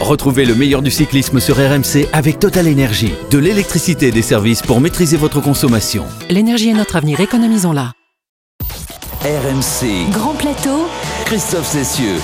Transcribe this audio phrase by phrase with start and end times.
[0.00, 3.12] Retrouvez le meilleur du cyclisme sur RMC avec Total Énergie.
[3.30, 6.06] De l'électricité et des services pour maîtriser votre consommation.
[6.30, 7.92] L'énergie est notre avenir, économisons-la.
[9.22, 10.10] RMC.
[10.10, 10.88] Grand plateau,
[11.26, 12.16] Christophe Cessieux.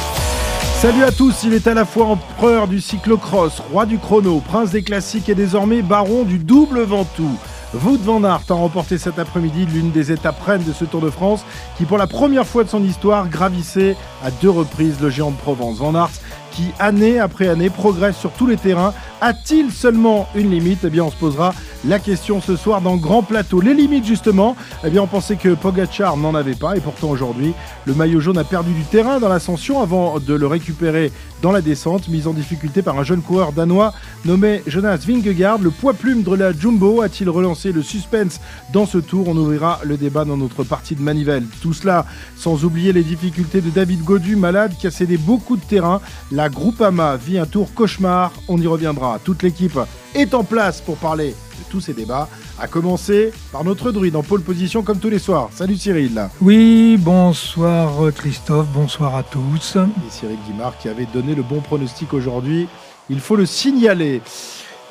[0.80, 4.70] Salut à tous, il est à la fois empereur du cyclocross, roi du chrono, prince
[4.70, 7.36] des classiques et désormais baron du double Ventoux.
[7.74, 11.10] Wout van Aert a remporté cet après-midi l'une des étapes reines de ce Tour de
[11.10, 11.44] France
[11.76, 15.36] qui pour la première fois de son histoire gravissait à deux reprises le géant de
[15.36, 15.76] Provence.
[15.76, 16.10] Van Aert
[16.56, 18.94] qui année après année progresse sur tous les terrains.
[19.20, 20.80] A-t-il seulement une limite?
[20.84, 23.60] Eh bien on se posera la question ce soir dans Grand Plateau.
[23.60, 27.52] Les limites justement, eh bien on pensait que Pogachar n'en avait pas et pourtant aujourd'hui
[27.84, 31.60] le maillot jaune a perdu du terrain dans l'ascension avant de le récupérer dans la
[31.60, 33.92] descente, mise en difficulté par un jeune coureur danois
[34.24, 35.58] nommé Jonas Vingegaard.
[35.58, 38.40] Le poids plume de la Jumbo a-t-il relancé le suspense
[38.72, 39.28] dans ce tour?
[39.28, 41.44] On ouvrira le débat dans notre partie de manivelle.
[41.60, 45.62] Tout cela sans oublier les difficultés de David Godu, malade, qui a cédé beaucoup de
[45.62, 46.00] terrain.
[46.48, 49.18] Groupama vit un tour cauchemar, on y reviendra.
[49.22, 49.78] Toute l'équipe
[50.14, 54.22] est en place pour parler de tous ces débats, à commencer par notre druide en
[54.22, 55.50] pole position comme tous les soirs.
[55.52, 59.76] Salut Cyril Oui, bonsoir Christophe, bonsoir à tous.
[59.76, 62.68] Et Cyril Guimard qui avait donné le bon pronostic aujourd'hui,
[63.08, 64.22] il faut le signaler.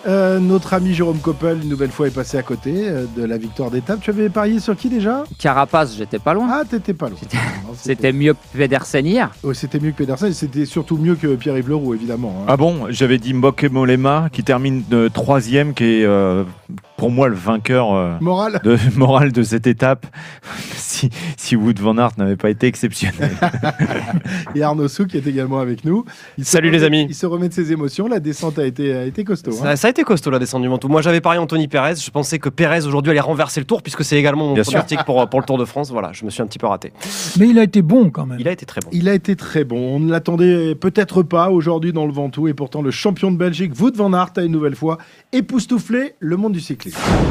[0.07, 3.37] Euh, notre ami Jérôme Coppel, une nouvelle fois, est passé à côté euh, de la
[3.37, 4.01] victoire d'étape.
[4.01, 5.23] Tu avais parié sur qui déjà?
[5.39, 6.47] Carapace, j'étais pas loin.
[6.51, 7.17] Ah, t'étais pas loin.
[7.65, 9.31] Non, C'était mieux que Pedersen hier.
[9.43, 12.35] Ouais, c'était mieux que Pedersen, c'était surtout mieux que Pierre-Yves Leroux, évidemment.
[12.41, 12.45] hein.
[12.47, 12.85] Ah bon?
[12.89, 16.43] J'avais dit Mbok Molema qui termine de troisième, qui est euh,
[16.97, 20.05] pour moi le vainqueur euh, Moral de, moral de cette étape.
[20.75, 23.31] si, si Wood Van Aert n'avait pas été exceptionnel.
[24.55, 26.05] et Arnaud Souk qui est également avec nous.
[26.37, 27.05] Il Salut les amis.
[27.09, 28.07] Il se remet de ses émotions.
[28.07, 29.51] La descente a été, a été costaud.
[29.63, 29.75] hein.
[29.75, 30.87] Ça, a été costaud la descente du Ventoux.
[30.87, 31.95] Moi j'avais parié Anthony Perez.
[31.95, 35.27] Je pensais que Perez aujourd'hui allait renverser le tour puisque c'est également mon pronostic pour,
[35.29, 35.91] pour le Tour de France.
[35.91, 36.91] Voilà, je me suis un petit peu raté.
[37.37, 38.39] Mais il a été bon quand même.
[38.39, 38.89] Il a été très bon.
[38.91, 39.95] Il a été très bon.
[39.95, 42.47] On ne l'attendait peut-être pas aujourd'hui dans le Ventoux.
[42.47, 44.97] Et pourtant, le champion de Belgique, Wout van Aert, a une nouvelle fois
[45.33, 46.61] époustouflé le monde du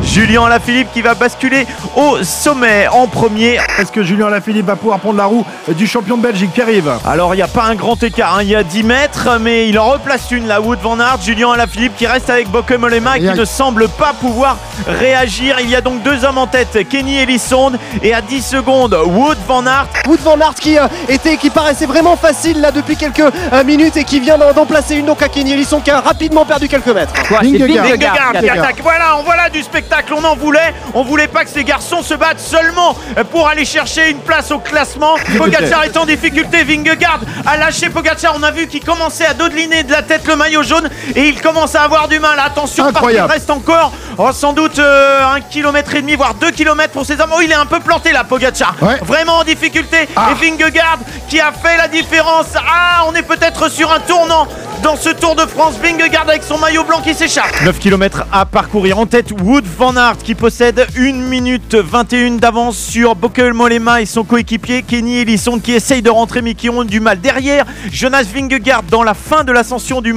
[0.03, 1.67] Julien Alaphilippe qui va basculer
[1.97, 3.59] au sommet en premier.
[3.79, 5.45] Est-ce que Julien Lafilippe va pouvoir prendre la roue
[5.77, 8.43] du champion de Belgique, Pierre-Yves Alors il n'y a pas un grand écart, hein.
[8.43, 11.53] il y a 10 mètres, mais il en replace une, la Wood Van Aert, Julien
[11.53, 14.57] Alaphilippe qui reste avec Boke Mollema et qui ne semble pas pouvoir
[14.87, 15.57] réagir.
[15.61, 19.39] Il y a donc deux hommes en tête, Kenny Elissonde et à 10 secondes, Wood
[19.47, 19.89] Van Aert.
[20.07, 23.97] Wout van Aert qui, euh, était, qui paraissait vraiment facile là depuis quelques euh, minutes
[23.97, 26.89] et qui vient d'en placer une donc à Kenny Elissonde qui a rapidement perdu quelques
[26.89, 27.13] mètres.
[27.29, 27.85] Quoi, Vingegaard.
[27.85, 28.81] Vingegaard Vingegaard qui attaque.
[28.83, 30.15] Voilà, on du spectacle.
[30.17, 30.75] On en voulait.
[30.95, 32.97] On voulait pas que ces garçons se battent seulement
[33.31, 35.15] pour aller chercher une place au classement.
[35.39, 36.65] Pogacar est en difficulté.
[36.65, 38.35] Vingegaard a lâché Pogacar.
[38.37, 41.41] On a vu qu'il commençait à dodeliner de la tête le maillot jaune et il
[41.41, 42.39] commence à avoir du mal.
[42.39, 43.33] Attention, parce qu'il Incroyable.
[43.33, 47.21] reste encore oh, sans doute euh, un kilomètre et demi, voire deux kilomètres pour ses
[47.21, 47.33] hommes.
[47.35, 48.75] Oh, il est un peu planté là, Pogacar.
[48.81, 48.99] Ouais.
[49.03, 50.09] Vraiment en difficulté.
[50.17, 50.31] Ah.
[50.31, 52.47] Et Vingegaard qui a fait la différence.
[52.57, 54.47] Ah, on est peut-être sur un tournant
[54.85, 55.77] dans ce Tour de France.
[55.83, 57.63] Vingegaard avec son maillot blanc qui s'échappe.
[57.65, 58.99] 9 km à parcourir.
[58.99, 64.07] En tête, Wood Van Aert qui possède 1 minute 21 d'avance sur Bokel Mollema et
[64.07, 67.19] son coéquipier Kenny Elissonde qui essaye de rentrer mais qui ont du mal.
[67.19, 70.13] Derrière, Jonas Vingegaard dans la fin de l'ascension du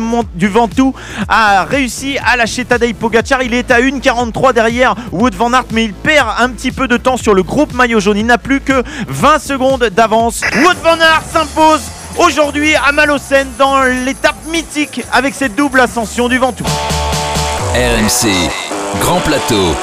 [0.48, 0.94] Ventoux
[1.30, 3.42] a réussi à lâcher Tadej Pogacar.
[3.44, 6.98] Il est à 1,43 derrière Wood Van Aert mais il perd un petit peu de
[6.98, 8.18] temps sur le groupe maillot jaune.
[8.18, 10.42] Il n'a plus que 20 secondes d'avance.
[10.62, 11.84] Wood Van Aert s'impose
[12.20, 16.66] aujourd'hui à Malocène dans l'étape mythique avec cette double ascension du Ventoux.
[17.76, 18.50] RMC.
[19.00, 19.76] Grand plateau.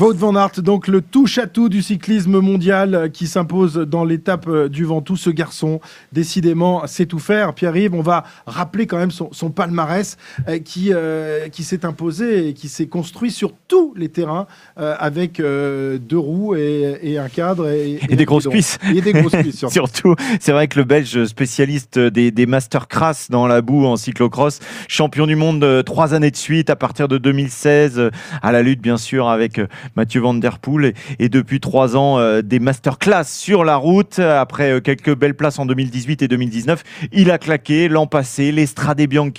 [0.00, 4.68] Wout van Aert, donc le touche-à-tout du cyclisme mondial euh, qui s'impose dans l'étape euh,
[4.68, 5.16] du Ventoux.
[5.16, 5.80] Ce garçon,
[6.12, 7.54] décidément, sait tout faire.
[7.54, 10.16] Pierre-Yves, on va rappeler quand même son, son palmarès
[10.48, 14.46] euh, qui, euh, qui s'est imposé et qui s'est construit sur tous les terrains
[14.78, 17.68] euh, avec deux roues et, et un cadre.
[17.68, 18.78] Et, Et des grosses cuisses.
[18.94, 19.72] Et des grosses cuisses, surtout.
[19.72, 23.96] Surtout, c'est vrai que le Belge spécialiste des, des masters crass dans la boue en
[23.96, 28.10] cyclocross, champion du monde trois années de suite à partir de 2016, euh,
[28.42, 29.60] à la lutte bien sûr avec
[29.96, 34.18] Mathieu Van Der Poel et, depuis trois ans euh, des masterclass sur la route.
[34.18, 36.82] Après euh, quelques belles places en 2018 et 2019,
[37.12, 39.32] il a claqué l'an passé l'Estrade Bianche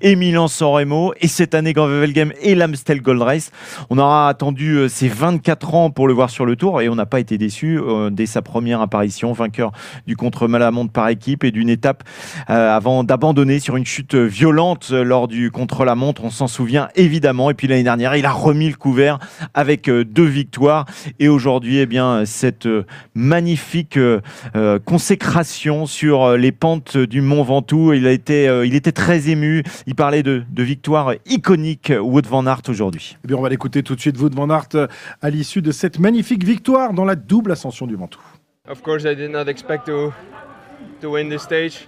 [0.00, 3.50] et Milan-San Remo et cette année Gand-Wevelgem et l'Amstel Gold Race.
[3.90, 6.94] On aura attendu euh, ses 24 ans pour le voir sur le tour et on
[6.94, 7.80] n'a pas été déçu
[8.10, 9.72] dès sa première apparition, vainqueur
[10.06, 12.04] du contre-la-montre par équipe et d'une étape
[12.46, 16.24] avant d'abandonner sur une chute violente lors du contre-la-montre.
[16.24, 17.50] On s'en souvient évidemment.
[17.50, 19.18] Et puis l'année dernière, il a remis le couvert
[19.54, 20.86] avec deux victoires.
[21.18, 24.20] Et aujourd'hui, eh bien, cette euh, magnifique euh,
[24.56, 27.92] euh, consécration sur les pentes du Mont Ventoux.
[27.92, 29.62] Il, a été, il était très ému.
[29.86, 33.16] Il parlait de, de victoire iconique, Wout van Aert, aujourd'hui.
[33.24, 34.88] Eh bien, on va l'écouter tout de suite, Wout van Aert,
[35.20, 38.20] à l'issue de cette magnifique victoire dans la double ascension du Ventoux.
[38.68, 40.12] Of course, I did not expect to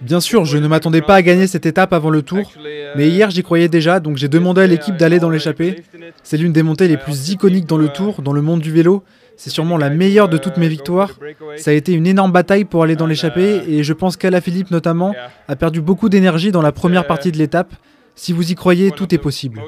[0.01, 2.51] Bien sûr, je ne m'attendais pas à gagner cette étape avant le tour,
[2.95, 5.83] mais hier j'y croyais déjà, donc j'ai demandé à l'équipe d'aller dans l'échappée.
[6.23, 9.03] C'est l'une des montées les plus iconiques dans le tour, dans le monde du vélo.
[9.37, 11.17] C'est sûrement la meilleure de toutes mes victoires.
[11.57, 15.15] Ça a été une énorme bataille pour aller dans l'échappée et je pense qu'Alaphilippe notamment
[15.47, 17.73] a perdu beaucoup d'énergie dans la première partie de l'étape.
[18.15, 19.61] Si vous y croyez, tout est possible.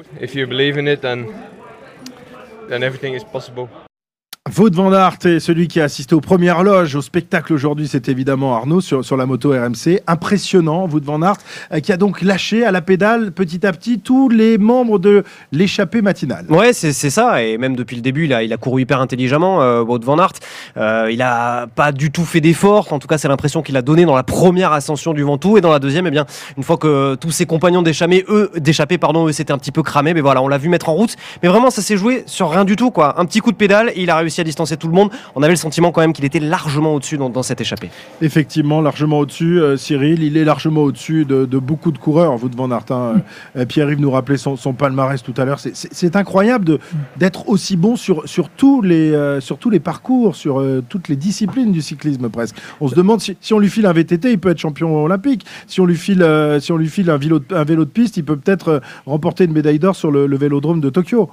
[4.52, 8.10] Vaud van Aert est celui qui a assisté aux premières loges au spectacle aujourd'hui, c'est
[8.10, 10.02] évidemment Arnaud sur, la moto RMC.
[10.06, 11.38] Impressionnant, Vaud van Aert,
[11.72, 15.24] euh, qui a donc lâché à la pédale petit à petit tous les membres de
[15.50, 16.44] l'échappée matinale.
[16.50, 17.42] Ouais, c'est ça.
[17.42, 20.32] Et même depuis le début, il a, couru hyper intelligemment, euh, van Aert.
[20.76, 22.92] Euh, il a pas du tout fait d'efforts.
[22.92, 25.56] En tout cas, c'est l'impression qu'il a donné dans la première ascension du Ventoux.
[25.56, 26.26] Et dans la deuxième, eh bien,
[26.58, 29.82] une fois que tous ses compagnons d'échappée, eux, d'échappée, pardon, eux, s'étaient un petit peu
[29.82, 30.12] cramés.
[30.12, 31.16] Mais voilà, on l'a vu mettre en route.
[31.42, 33.18] Mais vraiment, ça s'est joué sur rien du tout, quoi.
[33.18, 35.10] Un petit coup de pédale il a réussi à distancer tout le monde.
[35.34, 37.90] On avait le sentiment quand même qu'il était largement au-dessus dans, dans cette échappée.
[38.22, 40.22] Effectivement, largement au-dessus, euh, Cyril.
[40.22, 42.84] Il est largement au-dessus de, de beaucoup de coureurs, vous Van Aert.
[42.90, 43.22] hein.
[43.56, 45.58] Euh, Pierre-Yves nous rappelait son, son palmarès tout à l'heure.
[45.60, 46.78] C'est- C'est c'est incroyable de-
[47.16, 51.08] d'être aussi bon sur, sur, tous les, euh, sur tous les parcours, sur euh, toutes
[51.08, 52.56] les disciplines du cyclisme presque.
[52.80, 55.44] On se demande si, si on lui file un VTT, il peut être champion olympique.
[55.66, 57.90] Si on lui file, euh, si on lui file un, vélo de, un vélo de
[57.90, 61.30] piste, il peut peut-être euh, remporter une médaille d'or sur le, le vélodrome de Tokyo.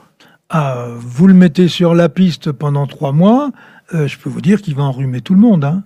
[0.54, 3.52] Ah, vous le mettez sur la piste pendant trois mois,
[3.94, 5.64] euh, je peux vous dire qu'il va enrhumer tout le monde.
[5.64, 5.84] Hein.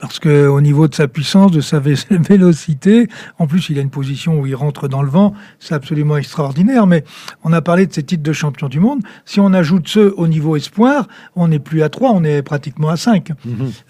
[0.00, 3.06] Parce que au niveau de sa puissance, de sa vé- vélocité,
[3.38, 6.86] en plus il a une position où il rentre dans le vent, c'est absolument extraordinaire.
[6.86, 7.04] Mais
[7.44, 9.00] on a parlé de ses titres de champion du monde.
[9.26, 11.06] Si on ajoute ceux au niveau espoir,
[11.36, 13.28] on n'est plus à 3, on est pratiquement à 5.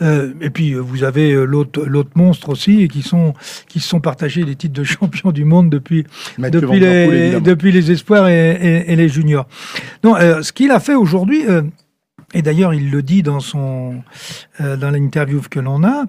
[0.02, 3.34] Euh, et puis vous avez euh, l'autre l'autre monstre aussi, et qui sont
[3.68, 6.04] qui se sont partagés les titres de champion du monde depuis
[6.38, 7.40] Mathieu depuis les, évidemment.
[7.44, 9.46] depuis les espoirs et, et- et les juniors.
[10.04, 11.62] Non, euh, ce qu'il a fait aujourd'hui, euh,
[12.34, 14.02] et d'ailleurs il le dit dans son
[14.60, 16.04] euh, dans l'interview que l'on a,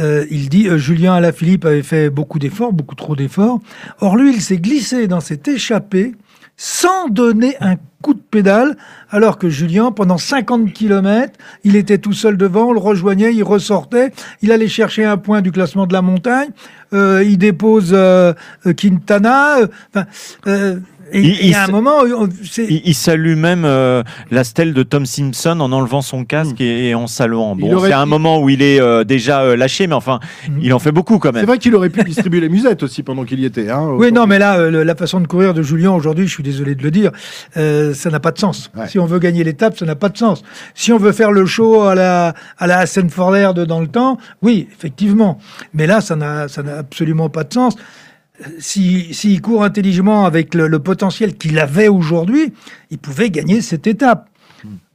[0.00, 3.60] euh, il dit euh, Julien Alaphilippe avait fait beaucoup d'efforts, beaucoup trop d'efforts.
[4.00, 6.14] Or lui, il s'est glissé dans cette échappée
[6.56, 8.76] sans donner un coup de pédale,
[9.10, 11.32] alors que Julien, pendant 50 km,
[11.64, 14.12] il était tout seul devant, on le rejoignait, il ressortait,
[14.42, 16.50] il allait chercher un point du classement de la montagne,
[16.92, 18.32] euh, il dépose euh,
[18.66, 19.66] euh, Quintana, euh,
[20.46, 20.80] euh,
[21.14, 24.72] Il- il y a un moment, on- c'est- Il, il salue même euh, la stèle
[24.74, 27.54] de Tom Simpson en enlevant son casque et, et en saluant.
[27.58, 30.20] Il Bon, aurait c'est un moment où il est euh, déjà euh, lâché, mais enfin,
[30.48, 30.58] Mm.
[30.62, 31.46] il en fait beaucoup quand C'est même.
[31.46, 33.70] vrai qu'il aurait pu distribuer les musettes aussi pendant qu'il y était.
[33.70, 36.42] Hein, Oui, non, mais là, euh, la façon de courir de Julien aujourd'hui, je suis
[36.42, 37.10] désolé de le dire,
[37.56, 38.70] euh, ça n'a pas de sens.
[38.76, 38.88] Ouais.
[38.88, 40.42] Si on veut gagner l'étape, ça n'a pas de sens.
[40.74, 44.68] Si on veut faire le show à la à la de dans le temps, oui,
[44.72, 45.38] effectivement.
[45.74, 47.74] Mais là, ça n'a ça n'a absolument pas de sens.
[48.42, 52.52] Euh, Si s'il court intelligemment avec le, le potentiel qu'il avait aujourd'hui,
[52.90, 54.28] il pouvait gagner cette étape.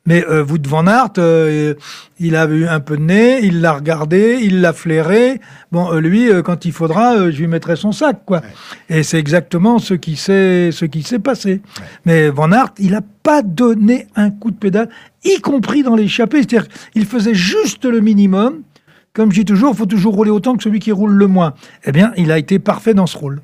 [0.06, 1.74] Mais euh, Wout van Aert, euh,
[2.18, 5.42] il a eu un peu de nez, il l'a regardé, il l'a flairé.
[5.74, 8.42] Bon, euh, lui, euh, quand il faudra, je lui mettrai son sac, quoi.
[8.88, 11.62] Et c'est exactement ce qui s'est ce qui s'est passé.
[12.06, 14.88] Mais Van Aert, il n'a pas donné un coup de pédale,
[15.26, 16.38] y compris dans l'échappée.
[16.38, 18.62] C'est-à-dire qu'il faisait juste le minimum.
[19.18, 21.56] Comme je dis toujours, il faut toujours rouler autant que celui qui roule le moins.
[21.86, 23.42] Eh bien, il a été parfait dans ce rôle.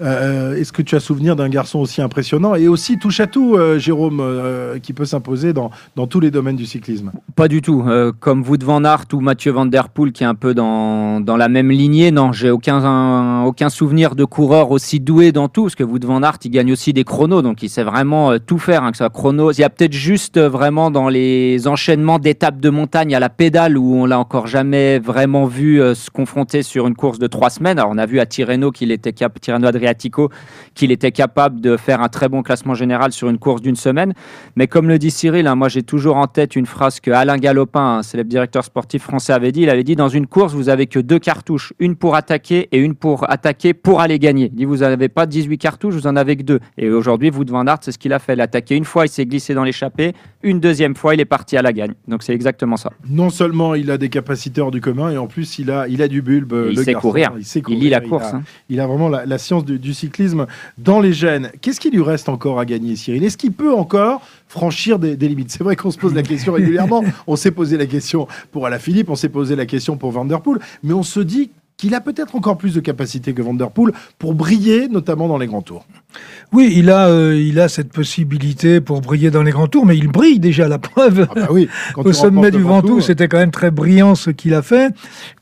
[0.00, 3.54] Euh, Est-ce que tu as souvenir d'un garçon aussi impressionnant et aussi touche à tout,
[3.54, 7.12] euh, Jérôme, euh, qui peut s'imposer dans, dans tous les domaines du cyclisme?
[7.36, 7.84] Pas du tout.
[8.20, 11.36] Comme Wout van Aert ou Mathieu Van Der Poel qui est un peu dans, dans
[11.36, 15.64] la même lignée, non, j'ai aucun, un- aucun souvenir de coureur aussi doué dans tout,
[15.64, 18.58] parce que Wout van Aert, il gagne aussi des chronos, donc il sait vraiment tout
[18.58, 19.52] faire, hein, que ce soit chrono.
[19.52, 23.76] Il y a peut-être juste vraiment dans les enchaînements d'étapes de montagne à la pédale
[23.76, 27.78] où on l'a encore jamais vraiment vu se confronter sur une course de trois semaines.
[27.78, 30.30] Alors on a vu à Tirreno qu'il était cap Tirreno Adriatico
[30.74, 34.14] qu'il était capable de faire un très bon classement général sur une course d'une semaine.
[34.56, 37.36] Mais comme le dit Cyril, hein, moi j'ai toujours en tête une phrase que Alain
[37.36, 39.62] Galopin, un célèbre directeur sportif français, avait dit.
[39.62, 42.78] Il avait dit dans une course, vous avez que deux cartouches, une pour attaquer et
[42.78, 44.46] une pour attaquer pour aller gagner.
[44.46, 46.60] Il dit vous n'avez pas 18 cartouches, vous en avez que deux.
[46.78, 48.32] Et aujourd'hui, Wout van Aert, c'est ce qu'il a fait.
[48.32, 50.14] Il a attaqué une fois, il s'est glissé dans l'échappée.
[50.42, 51.92] Une deuxième fois, il est parti à la gagne.
[52.08, 52.90] Donc c'est exactement ça.
[53.08, 56.00] Non seulement il a des capacités hors du commun, et en plus il a, il
[56.00, 56.54] a du bulbe.
[56.70, 57.08] Il le sait garçon.
[57.08, 57.32] courir.
[57.36, 57.80] Il, sait Il courir.
[57.80, 58.24] lit la course.
[58.32, 58.42] a, hein.
[58.70, 60.46] il a vraiment la, la science du, du cyclisme
[60.78, 61.50] dans les gènes.
[61.60, 63.22] Qu'est-ce qu'il lui reste encore à gagner, Cyril?
[63.22, 65.50] Est-ce qu'il peut encore franchir des, des limites?
[65.50, 67.04] C'est vrai qu'on se pose la question régulièrement.
[67.26, 70.40] on s'est posé la question pour Alaphilippe, on s'est posé la question pour Van Der
[70.40, 71.50] Poel, mais on se dit
[71.80, 75.38] qu'il a peut-être encore plus de capacité que Van Der Poel pour briller, notamment dans
[75.38, 75.86] les grands tours.
[76.52, 79.96] Oui, il a, euh, il a cette possibilité pour briller dans les grands tours, mais
[79.96, 81.26] il brille déjà, la preuve.
[81.30, 84.30] Ah bah oui, quand Au sommet du Ventoux, Ventoux, c'était quand même très brillant ce
[84.30, 84.92] qu'il a fait.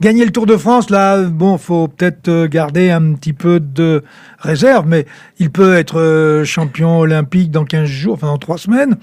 [0.00, 4.04] Gagner le Tour de France, là, bon, faut peut-être euh, garder un petit peu de
[4.38, 5.06] réserve, mais
[5.38, 8.96] il peut être euh, champion olympique dans 15 jours, enfin dans 3 semaines.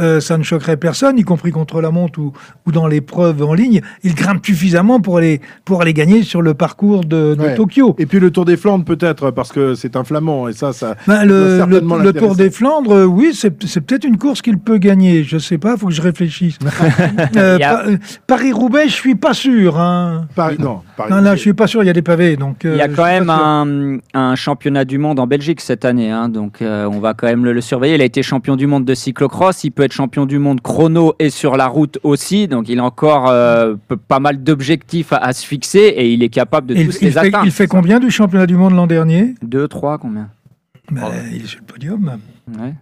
[0.00, 2.32] Euh, ça ne choquerait personne, y compris contre la montre ou,
[2.66, 3.80] ou dans l'épreuve en ligne.
[4.04, 7.54] Il grimpe suffisamment pour aller, pour aller gagner sur le parcours de, de Ouais.
[7.54, 7.94] Tokyo.
[7.98, 10.96] Et puis le Tour des Flandres peut-être parce que c'est un flamand et ça, ça.
[11.06, 14.42] Ben, doit le, le, certainement le Tour des Flandres, euh, oui, c'est peut-être une course
[14.42, 15.24] qu'il peut gagner.
[15.24, 16.58] Je sais pas, faut que je réfléchisse.
[17.36, 17.96] Euh, a- euh,
[18.26, 19.78] Paris-Roubaix, je suis pas sûr.
[19.78, 20.26] Hein.
[20.34, 21.10] Paris, non, Paris.
[21.12, 21.82] Non, là, je suis pas sûr.
[21.82, 22.64] Il y a des pavés, donc.
[22.64, 26.10] euh, Il y a quand même un, un championnat du monde en Belgique cette année,
[26.10, 27.94] hein, donc euh, on va quand même le, le surveiller.
[27.94, 31.14] Il a été champion du monde de cyclocross, il peut être champion du monde chrono
[31.18, 33.74] et sur la route aussi, donc il a encore euh,
[34.08, 37.04] pas mal d'objectifs à, à se fixer et il est capable de Il, tous il
[37.06, 37.44] les fait, atteindre.
[37.44, 39.34] il fait combien du championnat du monde l'an dernier?
[39.42, 40.28] Deux, trois, combien?
[40.90, 41.02] Ben,
[41.32, 42.18] Il est sur le podium.
[42.58, 42.74] Ouais.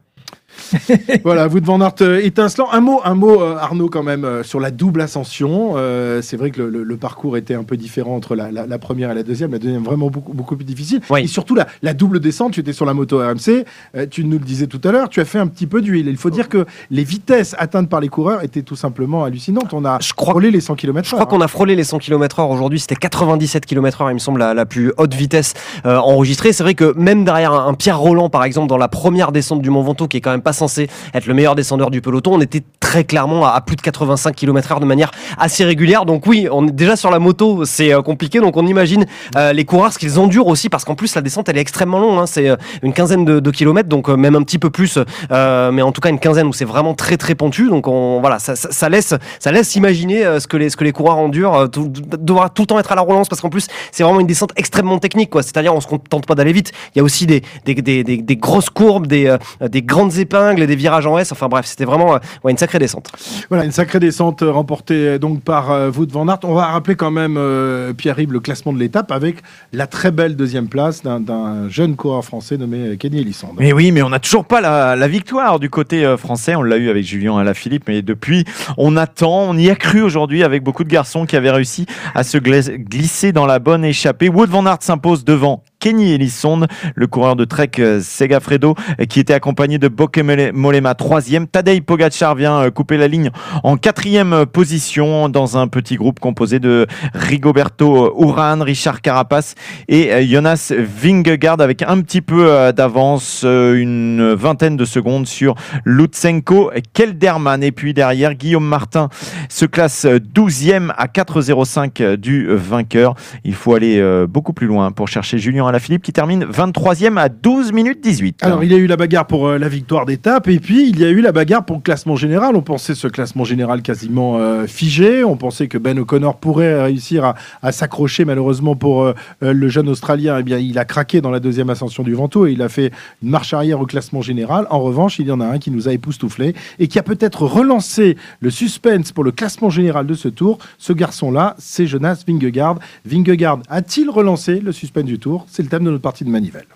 [1.25, 2.69] Voilà, vous devant Aert euh, étincelant.
[2.73, 5.75] Un mot, un mot, euh, Arnaud, quand même, euh, sur la double ascension.
[5.77, 8.67] Euh, c'est vrai que le, le- le parcours était un peu différent entre la, la-
[8.67, 9.53] la première et la deuxième.
[9.53, 11.01] La deuxième, vraiment beaucoup, beaucoup plus difficile.
[11.11, 11.23] Oui.
[11.23, 13.65] Et surtout, la, la double descente, tu étais sur la moto RMC.
[13.97, 16.07] euh, tu nous le disais tout à l'heure, tu as fait un petit peu d'huile.
[16.09, 19.73] Il faut dire que les vitesses atteintes par les coureurs étaient tout simplement hallucinantes.
[19.73, 21.99] On a Je crois frôlé les 100 km Je crois qu'on a frôlé les 100
[21.99, 22.81] km/h aujourd'hui.
[22.81, 25.55] C'était 97 km/h, il me semble, la, la plus haute vitesse
[25.87, 26.53] euh, enregistrée.
[26.53, 29.63] C'est vrai que même derrière un, un Pierre Roland, par exemple, dans la première descente
[29.63, 32.35] du Mont Ventoux, qui est quand même pas censé être le meilleur descendeur du peloton,
[32.35, 36.05] on était très clairement à, plus de 85 km/h de manière assez régulière.
[36.05, 38.39] Donc oui, on est déjà sur la moto, c'est euh, compliqué.
[38.39, 41.49] Donc on imagine euh, les coureurs ce qu'ils endurent aussi, parce qu'en plus la descente
[41.49, 42.21] elle est extrêmement longue.
[42.21, 42.27] hein.
[42.27, 44.99] c'est euh, une quinzaine de, kilomètres, donc même un petit peu plus,
[45.31, 47.69] mais en tout cas une quinzaine où c'est vraiment très très pentu.
[47.69, 51.19] Donc on, voilà, ça, laisse ça laisse imaginer ce que les ce que les coureurs
[51.19, 54.21] endurent, tout- devoir tout le temps être à la relance, parce qu'en plus c'est vraiment
[54.21, 55.33] une descente extrêmement technique.
[55.35, 56.71] C'est-à-dire on se contente pas d'aller vite.
[56.95, 60.77] Il y a aussi des des, des, grosses courbes, des des grandes épingles, et des
[60.77, 61.33] virages en S.
[61.33, 63.11] Enfin bref, c'était vraiment euh, ouais, une sacrée descente.
[63.49, 66.39] Voilà, une sacrée descente euh, remportée euh, donc par euh, Wout van Aert.
[66.45, 69.37] On va rappeler quand même, euh, Pierre-Yves, le classement de l'étape avec
[69.73, 73.53] la très belle deuxième place d'un- jeune coureur français nommé Kenny Elissonde.
[73.59, 76.55] Mais oui, mais on n'a toujours pas la, la victoire du côté euh, français.
[76.55, 78.45] On l'a eu avec Julien Alaphilippe, mais depuis,
[78.77, 79.49] on attend.
[79.49, 83.33] On y a cru aujourd'hui avec beaucoup de garçons qui avaient réussi à se glisser
[83.33, 84.29] dans la bonne échappée.
[84.29, 86.67] Wout van Aert s'impose devant Kenny Elissonde,
[86.97, 88.75] le coureur de Trek euh, Segafredo,
[89.09, 91.47] qui était accompagné de Boke Mole- Molema, troisième.
[91.47, 93.31] Tadej Pogacar vient euh, couper la ligne
[93.63, 99.55] en quatrième euh, position dans un petit groupe composé de Rigoberto Urán, Richard Carapace
[99.87, 107.63] et Jonas Vingegaard avec un petit peu d'avance, une vingtaine de secondes sur Lutsenko Kelderman.
[107.63, 109.09] Et puis derrière, Guillaume Martin
[109.49, 113.15] se classe euh, 12e à 4,05 euh, du vainqueur.
[113.45, 117.73] Il faut aller beaucoup plus loin pour chercher Julien Alaphilippe qui termine 23e à 12
[117.73, 118.43] minutes 18.
[118.45, 120.99] Alors, il y a eu la bagarre pour euh, la victoire d'étape et puis il
[120.99, 122.57] y a eu la bagarre pour le classement général.
[122.57, 125.23] On pensait ce classement général quasiment euh, figé.
[125.23, 128.25] On pensait que Ben O'Connor pourrait réussir à, s'accrocher.
[128.25, 132.03] Malheureusement pour euh, le jeune Australien, eh bien, il a craqué dans la deuxième ascension
[132.03, 132.91] du Ventoux et il a fait
[133.23, 134.67] une marche arrière au classement général.
[134.71, 137.43] En revanche, il y en a un qui nous a époustouflé et qui a peut-être
[137.43, 140.57] relancé le suspense pour le classement général de ce tour.
[140.79, 142.79] Ce garçon-là, c'est Jonas Vingegaard.
[143.05, 145.45] Vingegaard a-t-il relancé le suspense du tour?
[145.51, 146.67] C'est le thème de notre partie de Manivelle.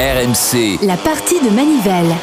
[0.00, 2.16] RMC, La partie de Manivelle.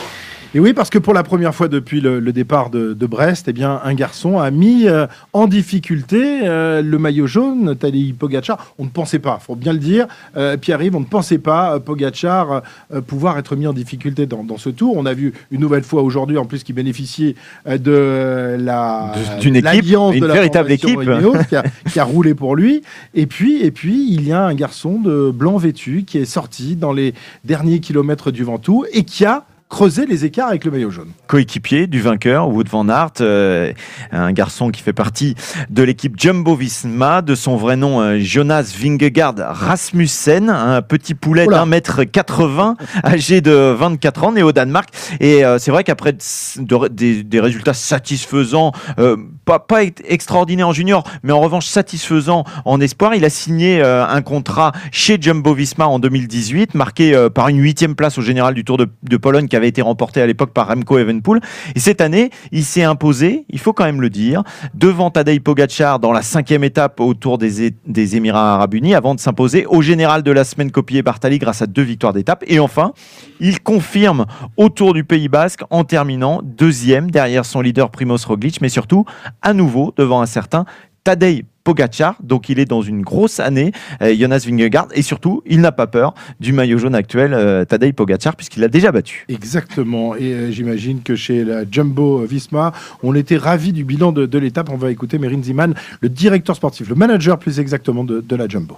[0.56, 3.48] Et oui, parce que pour la première fois depuis le, le départ de, de Brest,
[3.48, 8.74] eh bien, un garçon a mis euh, en difficulté euh, le maillot jaune, Tadej Pogacar.
[8.80, 12.64] On ne pensait pas, faut bien le dire, euh, Pierre-Yves, on ne pensait pas Pogacar
[13.06, 14.98] pouvoir être mis en difficulté dans, dans ce tour.
[14.98, 17.36] On a vu une nouvelle fois aujourd'hui, en plus, qui bénéficiait
[17.68, 21.00] de la d'une équipe, une de la véritable équipe.
[21.48, 22.82] Qui, a, qui a roulé pour lui.
[23.14, 26.76] Et puis, et puis, il y a un garçon de blanc vêtu qui est sorti
[26.76, 27.14] dans les
[27.46, 31.10] derniers kilomètres du Ventoux et qui a creusé les écarts avec le maillot jaune.
[31.28, 33.72] coéquipier du vainqueur, Wout van Aert, euh,
[34.12, 35.36] un garçon qui fait partie
[35.70, 41.66] de l'équipe Jumbo-Visma, de son vrai nom euh, Jonas Vingegaard Rasmussen, un petit poulet d'un
[41.68, 44.90] mètre 80, âgé de 24 ans, né au Danemark.
[45.20, 49.18] Et euh, c'est vrai qu'après de- des, des résultats satisfaisants, euh,
[49.50, 53.82] pas, pas ex- extraordinaires en junior, mais en revanche satisfaisants en espoir, il a signé
[53.82, 58.54] euh, un contrat chez Jumbo-Visma en 2018, marqué euh, par une huitième place au général
[58.54, 61.42] du Tour de, Pologne qui avait été remporté à l'époque par Remco Evenepoel.
[61.76, 64.44] Et cette année, il s'est imposé, il faut quand même le dire,
[64.76, 69.16] devant Tadej Pogacar dans la cinquième étape au Tour des, des Émirats Arabes Unis, avant
[69.16, 72.44] de s'imposer au général de la semaine copié Bartali grâce à deux victoires d'étape.
[72.46, 72.94] Et enfin,
[73.40, 74.28] il confirme
[74.58, 79.06] au Tour du Pays Basque en terminant deuxième derrière son leader Primoz Roglic, mais surtout
[79.42, 80.66] à nouveau devant un certain
[81.04, 85.62] Tadej Pogacar, donc il est dans une grosse année, euh, Jonas Vingegaard, et surtout, il
[85.62, 89.26] n'a pas peur du maillot jaune actuel, euh, Tadej Pogacar, puisqu'il l'a déjà battu.
[89.30, 94.26] Exactement, et euh, j'imagine que chez la Jumbo Visma, on était ravis du bilan de,
[94.26, 94.70] de l'étape.
[94.72, 98.48] On va écouter Merin Ziman, le directeur sportif, le manager plus exactement de, de la
[98.48, 98.78] Jumbo.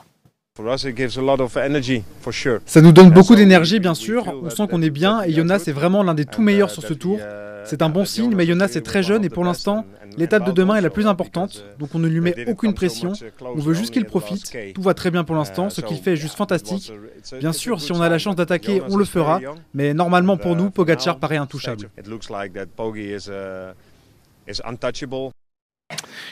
[2.65, 4.33] Ça nous donne beaucoup d'énergie, bien sûr.
[4.43, 6.93] On sent qu'on est bien et Jonas est vraiment l'un des tout meilleurs sur ce
[6.93, 7.19] tour.
[7.65, 9.85] C'est un bon signe, mais Jonas est très jeune et pour l'instant,
[10.17, 13.13] l'étape de demain est la plus importante, donc on ne lui met aucune pression.
[13.41, 14.51] On veut juste qu'il profite.
[14.73, 16.93] Tout va très bien pour l'instant, ce qu'il fait est juste fantastique.
[17.39, 19.39] Bien sûr, si on a la chance d'attaquer, on le fera,
[19.73, 21.89] mais normalement pour nous, Pogacar paraît intouchable.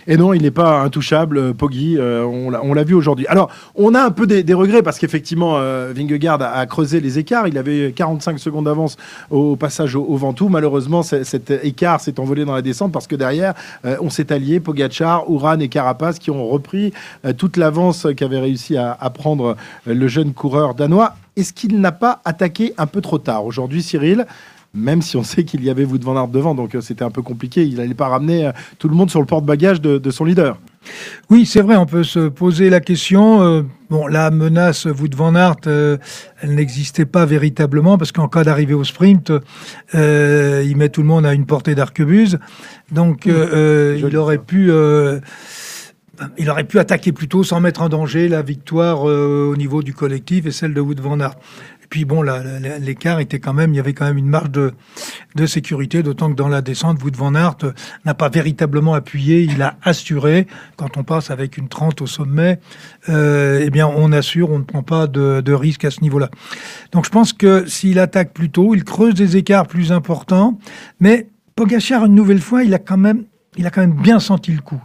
[0.08, 3.28] Et non, il n'est pas intouchable, euh, Poggi, euh, on l'a- vu aujourd'hui.
[3.28, 7.48] Alors, on a un peu des, regrets parce qu'effectivement, euh, Vingegaard a, creusé les écarts.
[7.48, 8.98] Il avait 45 secondes d'avance
[9.30, 10.50] au, passage au, Ventoux.
[10.50, 13.54] Malheureusement, cet écart s'est envolé dans la descente parce que derrière,
[14.01, 16.94] on s'est allié, Pogacar, Uran et Carapace qui ont repris
[17.38, 21.16] toute l'avance qu'avait réussi à, à prendre le jeune coureur danois.
[21.36, 23.46] Est-ce qu'il n'a pas attaqué un peu trop tard?
[23.46, 24.25] Aujourd'hui, Cyril
[24.74, 27.10] même si on sait qu'il y avait Wout van Aert devant, donc euh, c'était un
[27.10, 27.64] peu compliqué.
[27.66, 30.60] Il n'allait pas ramener euh, tout le monde sur le porte-bagages de, de son leader.
[31.30, 33.42] Oui, c'est vrai, on peut se poser la question.
[33.42, 35.98] euh, bon, la menace Wout van Aert, euh,
[36.42, 39.32] elle n'existait pas véritablement parce qu'en cas d'arrivée au sprint,
[39.96, 42.40] euh, il met tout le monde à une portée d'arquebuse.
[42.92, 44.72] Donc, il aurait pu.
[46.38, 49.82] il aurait pu attaquer plus tôt sans mettre en danger la victoire euh, au niveau
[49.84, 51.36] du collectif et celle de Wout van Aert.
[51.89, 54.74] Puis bon, l'écart était quand même, il y avait quand même une marge de,
[55.46, 57.58] sécurité, d'autant que dans la descente, Wout van Aert
[58.05, 60.48] n'a pas véritablement appuyé, il a assuré.
[60.75, 62.60] Quand on passe avec une 30 au sommet,
[63.10, 66.29] euh, eh bien on assure, on ne prend pas de, risque à ce niveau-là.
[66.91, 70.60] Donc je pense que s'il attaque plus tôt, il creuse des écarts plus importants,
[71.00, 73.25] mais Pogacar, une nouvelle fois, il a quand même,
[73.58, 74.81] il a quand même bien senti le coup.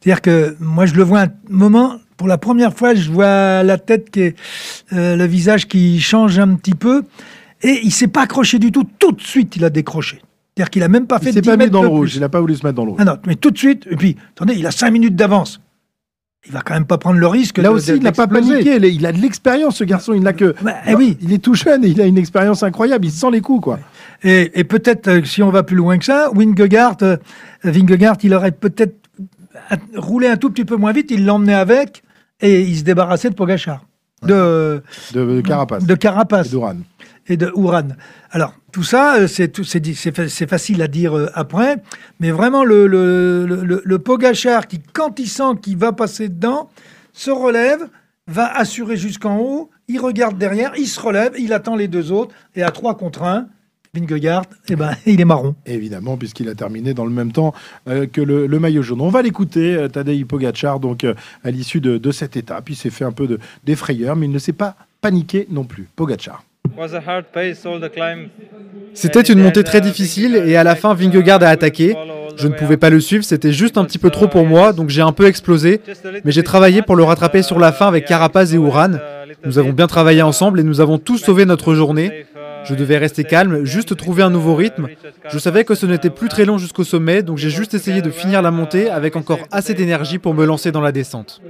[0.00, 3.78] C'est-à-dire que moi, je le vois un moment, pour la première fois, je vois la
[3.78, 4.36] tête, qui est,
[4.92, 7.02] euh, le visage qui change un petit peu,
[7.62, 8.84] et il s'est pas accroché du tout.
[8.98, 10.20] Tout de suite, il a décroché.
[10.56, 12.10] C'est-à-dire qu'il a même pas fait Il s'est 10 pas mis dans le rouge.
[12.10, 12.16] plus.
[12.16, 13.00] Il n'a pas voulu se mettre dans le rouge.
[13.00, 15.60] Ah non, mais tout de suite, et puis, attendez, il a 5 minutes d'avance.
[16.46, 17.56] Il va quand même pas prendre le risque.
[17.56, 18.76] Là de- aussi, de- il n'a pas paniqué.
[18.76, 20.12] Il- a de l'expérience, ce garçon.
[20.12, 20.54] Il n'a que.
[20.62, 21.16] Bah, eh oui.
[21.22, 23.06] Il est tout jeune et il a une expérience incroyable.
[23.06, 23.78] Il sent les coups, quoi.
[24.22, 27.16] Et, et peut-être, euh, si on va plus loin que ça, Wingegaard, euh,
[27.64, 28.94] Vingegaard, il aurait peut-être
[29.70, 32.03] a- roulé un tout petit peu moins vite, il l'emmenait avec
[32.40, 33.84] et il se débarrassait de Pogachar.
[34.22, 35.84] De, De, de Carapace.
[35.84, 36.76] de Carapace Et d'Uran.
[37.26, 37.88] et de Ouran.
[38.30, 41.76] Alors, tout ça, euh, c'est facile à dire euh, après,
[42.20, 46.28] mais vraiment, le, le, le, le- le Pogachar qui, quand il sent qu'il va passer
[46.30, 46.70] dedans,
[47.12, 47.86] se relève,
[48.26, 52.34] va assurer jusqu'en haut, il regarde derrière, il se relève, il attend les deux autres,
[52.54, 53.46] et à 3 contre 1,
[53.94, 55.54] Vingegaard, eh ben, il est marron.
[55.66, 57.54] Évidemment, puisqu'il a terminé dans le même temps
[57.88, 59.00] euh, que le, le maillot jaune.
[59.00, 62.70] On va l'écouter, euh, Tadej Pogacar, donc euh, à l'issue de, de cette étape.
[62.70, 65.88] Il s'est fait un peu de- d'effrayeur, mais il ne s'est pas paniqué non plus.
[65.96, 66.42] Pogacar.
[68.94, 71.94] C'était une montée très difficile et à la fin, Vingegaard a attaqué.
[72.36, 74.88] Je ne pouvais pas le suivre, c'était juste un petit peu trop pour moi, donc
[74.88, 75.80] j'ai un peu explosé.
[76.24, 78.92] Mais j'ai travaillé pour le rattraper sur la fin avec Carapaz et Uran.
[79.44, 82.24] Nous avons bien travaillé ensemble et nous avons tous sauvé notre journée.
[82.64, 84.88] Je devais rester calme, juste trouver un nouveau rythme.
[85.28, 88.10] Je savais que ce n'était plus très long jusqu'au sommet, donc j'ai juste essayé de
[88.10, 91.40] finir la montée avec encore assez d'énergie pour me lancer dans la descente.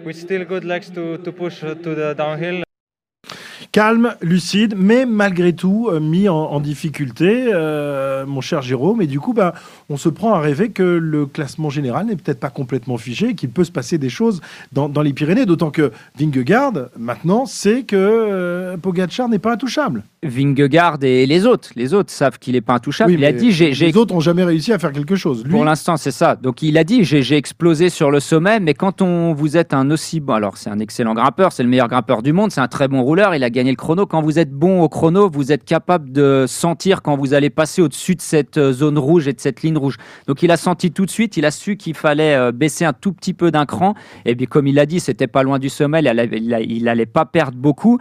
[3.73, 9.03] Calme, lucide, mais malgré tout euh, mis en, en difficulté, euh, mon cher Jérôme.
[9.03, 9.55] Et du coup, bah,
[9.89, 13.51] on se prend à rêver que le classement général n'est peut-être pas complètement figé, qu'il
[13.51, 14.41] peut se passer des choses
[14.73, 15.47] dans, dans les Pyrénées.
[15.47, 20.05] D'autant que Vingegaard, maintenant, sait que euh, Pogacar n'est pas intouchable.
[20.23, 23.11] Vingegaard et les autres, les autres savent qu'il est pas intouchable.
[23.11, 25.45] Oui, il a dit j'ai j'ai Les autres n'ont jamais réussi à faire quelque chose.
[25.45, 26.37] Lui, Pour l'instant, c'est ça.
[26.37, 29.75] Donc, il a dit j'ai j'ai explosé sur le sommet, mais quand on vous êtes
[29.75, 32.61] un aussi bon, alors c'est un excellent grimpeur, c'est le meilleur grimpeur du monde, c'est
[32.61, 34.07] un très bon rouleur, il a gagné le chrono.
[34.07, 37.83] Quand vous êtes bon au chrono, vous êtes capable de sentir quand vous allez passer
[37.83, 39.97] au-dessus de cette euh, zone rouge et de cette ligne rouge.
[40.27, 42.93] Donc, il a senti tout de suite, il a su qu'il fallait euh, baisser un
[42.93, 43.95] tout petit peu d'un cran.
[44.25, 46.29] Et puis, comme il l'a dit, c'était pas loin du sommet, il allait,
[46.65, 47.99] il allait pas perdre beaucoup.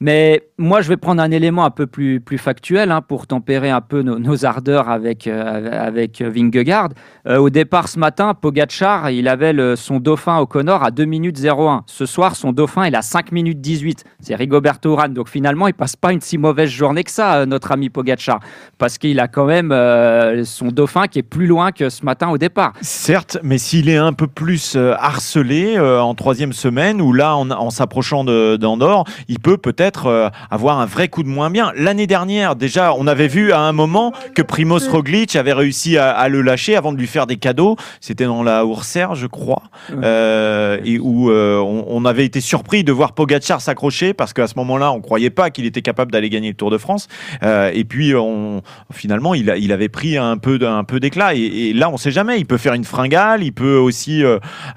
[0.00, 3.80] Mais moi, je vais prendre un élément un peu plus, factuel hein, pour tempérer un
[3.80, 6.90] peu nos, ardeurs avec, euh, avec Vingegaard.
[7.26, 11.38] Euh, au départ ce matin, Pogacar, il avait son dauphin au Connor à 2 minutes
[11.42, 11.84] 01.
[11.86, 14.04] Ce soir, son dauphin, il a 5 minutes 18.
[14.20, 15.14] C'est Rigoberto Urán.
[15.14, 18.40] Donc finalement, il passe pas une si mauvaise journée que ça, euh, notre ami Pogacar.
[18.78, 22.28] Parce qu'il a quand même euh, son dauphin qui est plus loin que ce matin
[22.30, 22.72] au départ.
[22.82, 28.24] Certes, mais s'il est un peu plus harcelé en troisième semaine, ou là, en, s'approchant
[28.24, 31.70] d'Andorre, il peut peut-être peut-être euh, avoir un vrai coup de moins bien.
[31.76, 36.10] L'année dernière, déjà, on avait vu à un moment que Primoz Roglic avait réussi à,
[36.10, 37.76] à le lâcher avant de lui faire des cadeaux.
[38.00, 39.62] C'était dans la Oursère, je crois,
[40.02, 44.46] euh, et où euh, on, on avait été surpris de voir Pogacar s'accrocher parce qu'à
[44.46, 47.08] ce moment-là, on croyait pas qu'il était capable d'aller gagner le Tour de France.
[47.42, 51.34] Euh, et puis, on, finalement, il, a- il avait pris un peu, un peu d'éclat.
[51.34, 52.38] Et, et là, on sait jamais.
[52.38, 54.22] Il peut faire une fringale, il peut aussi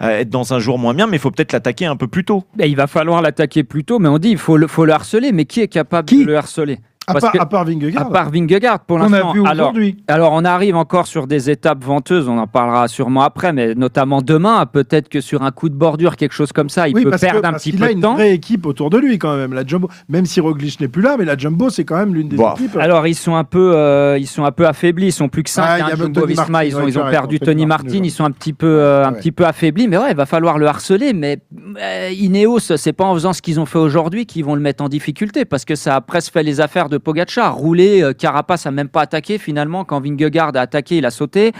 [0.01, 2.43] être dans un jour moins bien, mais il faut peut-être l'attaquer un peu plus tôt.
[2.57, 4.93] Ben, il va falloir l'attaquer plus tôt, mais on dit il faut le, faut le
[4.97, 5.31] harceler.
[5.31, 6.79] Mais qui est capable de le harceler?
[7.09, 8.07] À Parce part, que- à part Vingegaard.
[8.07, 9.31] À part Vingegaard, pour a l'instant.
[9.31, 9.95] vu Alors, aujourd'hui.
[10.09, 14.21] alors, on arrive encore sur des étapes venteuses, on en parlera sûrement après, mais notamment
[14.21, 17.11] demain, peut-être que sur un coup de bordure, quelque chose comme ça, il oui, peut
[17.11, 18.15] parce que- perdre un parce petit qu'il peu a de une temps.
[18.15, 19.53] vraie équipe autour de lui quand même.
[19.53, 22.27] La Jumbo, même si Roglic n'est plus là, mais la Jumbo c'est quand même l'une
[22.27, 22.51] des Bon.
[22.55, 22.75] équipes.
[22.77, 25.07] Alors ils sont un peu, euh, ils sont un peu affaiblis.
[25.07, 27.07] Ils sont plus que 5 Ah, a Tony Martin, Ils ont, ouais, ils ont tu
[27.07, 27.83] as perdu Tony Tony Martin.
[27.85, 29.19] Martin, Ils sont un petit peu, euh, un Ouais.
[29.19, 29.87] petit peu affaiblis.
[29.87, 31.13] Mais ouais, il va falloir le harceler.
[31.13, 31.39] Mais
[31.81, 34.83] euh, Ineos, c'est pas en faisant ce qu'ils ont fait aujourd'hui qu'ils vont le mettre
[34.83, 37.55] en difficulté, parce que ça a presque fait les affaires de Pogacar.
[37.55, 39.83] Rouler, euh, Carapace a même pas attaqué finalement.
[39.85, 41.53] Quand Vingegaard a attaqué, il a sauté.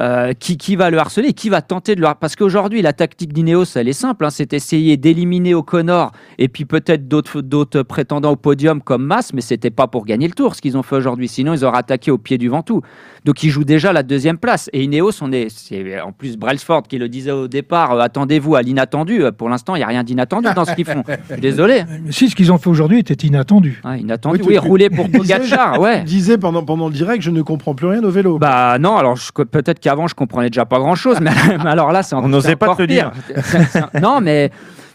[0.00, 2.92] Euh, qui, qui va le harceler Qui va tenter de le har- Parce qu'aujourd'hui, la
[2.92, 4.24] tactique d'Ineos, elle est simple.
[4.24, 9.32] hein, c'est essayer d'éliminer O'Connor et puis peut-être d'autres d'autres prétendants au podium comme Mass,
[9.34, 11.28] mais c'était pas pour gagner le tour ce qu'ils ont fait aujourd'hui.
[11.28, 12.80] Sinon, ils auraient attaqué au pied du Ventoux.
[13.24, 14.68] Donc, ils jouent déjà la deuxième place.
[14.72, 17.92] Et Ineos, on est, c'est en plus Brailsford qui le disait au départ.
[17.92, 19.22] euh, attendez-vous à l'inattendu.
[19.24, 21.02] Euh, Pour l'instant, il y a rien d'inattendu dans ce qu'ils font.
[21.06, 21.82] Je suis désolé.
[22.10, 23.80] Si ce qu'ils ont fait aujourd'hui était inattendu.
[23.84, 24.40] Ouais, inattendu.
[24.44, 26.00] Oui, tu- rouler pour Pogacar, ouais.
[26.00, 28.38] Tu disais pendant, pendant le direct, je ne comprends plus rien au vélo.
[28.38, 29.16] Bah non, alors
[29.50, 31.30] peut-être qu'avant je comprenais déjà pas grand-chose, mais,
[31.62, 32.88] mais alors là c'est en- On n'osait pas te le
[33.44, 34.50] c'est- non, mais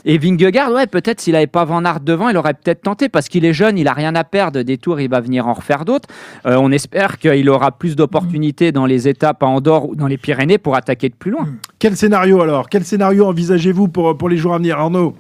[0.06, 3.28] et Vingegaard, ouais, peut-être s'il avait pas Van Aert devant, il aurait peut-être tenté parce
[3.28, 4.62] qu'il est jeune, il a rien à perdre.
[4.62, 6.08] Des tours, il va venir en refaire d'autres.
[6.46, 10.18] Euh, on espère qu'il aura plus d'opportunités dans les étapes à Andorre ou dans les
[10.18, 11.48] Pyrénées pour attaquer de plus loin.
[11.78, 12.70] Quel scénario alors?
[12.70, 15.14] Quel scénario envisagez-vous pour, pour les jours à venir, Arnaud?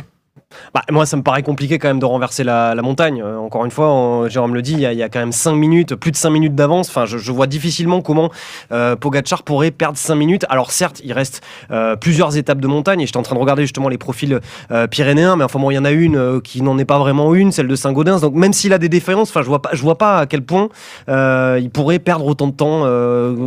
[0.73, 3.21] Bah, moi, ça me paraît compliqué quand même de renverser la, la montagne.
[3.23, 5.19] Euh, encore une fois, on- Jérôme le dit, il y, a, il y a quand
[5.19, 6.89] même 5 minutes, plus de 5 minutes d'avance.
[6.89, 8.29] Enfin, je, je vois difficilement comment
[8.71, 10.45] euh, Pogacar pourrait perdre 5 minutes.
[10.49, 13.63] Alors certes, il reste euh, plusieurs étapes de montagne et j'étais en train de regarder
[13.63, 14.39] justement les profils
[14.71, 17.33] euh, pyrénéens, mais enfin bon, il y en a une qui n'en est pas vraiment
[17.35, 18.19] une, celle de Saint-Gaudens.
[18.21, 20.41] Donc même s'il a des défaillances, enfin, je vois pas, je vois pas à quel
[20.43, 20.69] point
[21.07, 22.83] il pourrait perdre autant de temps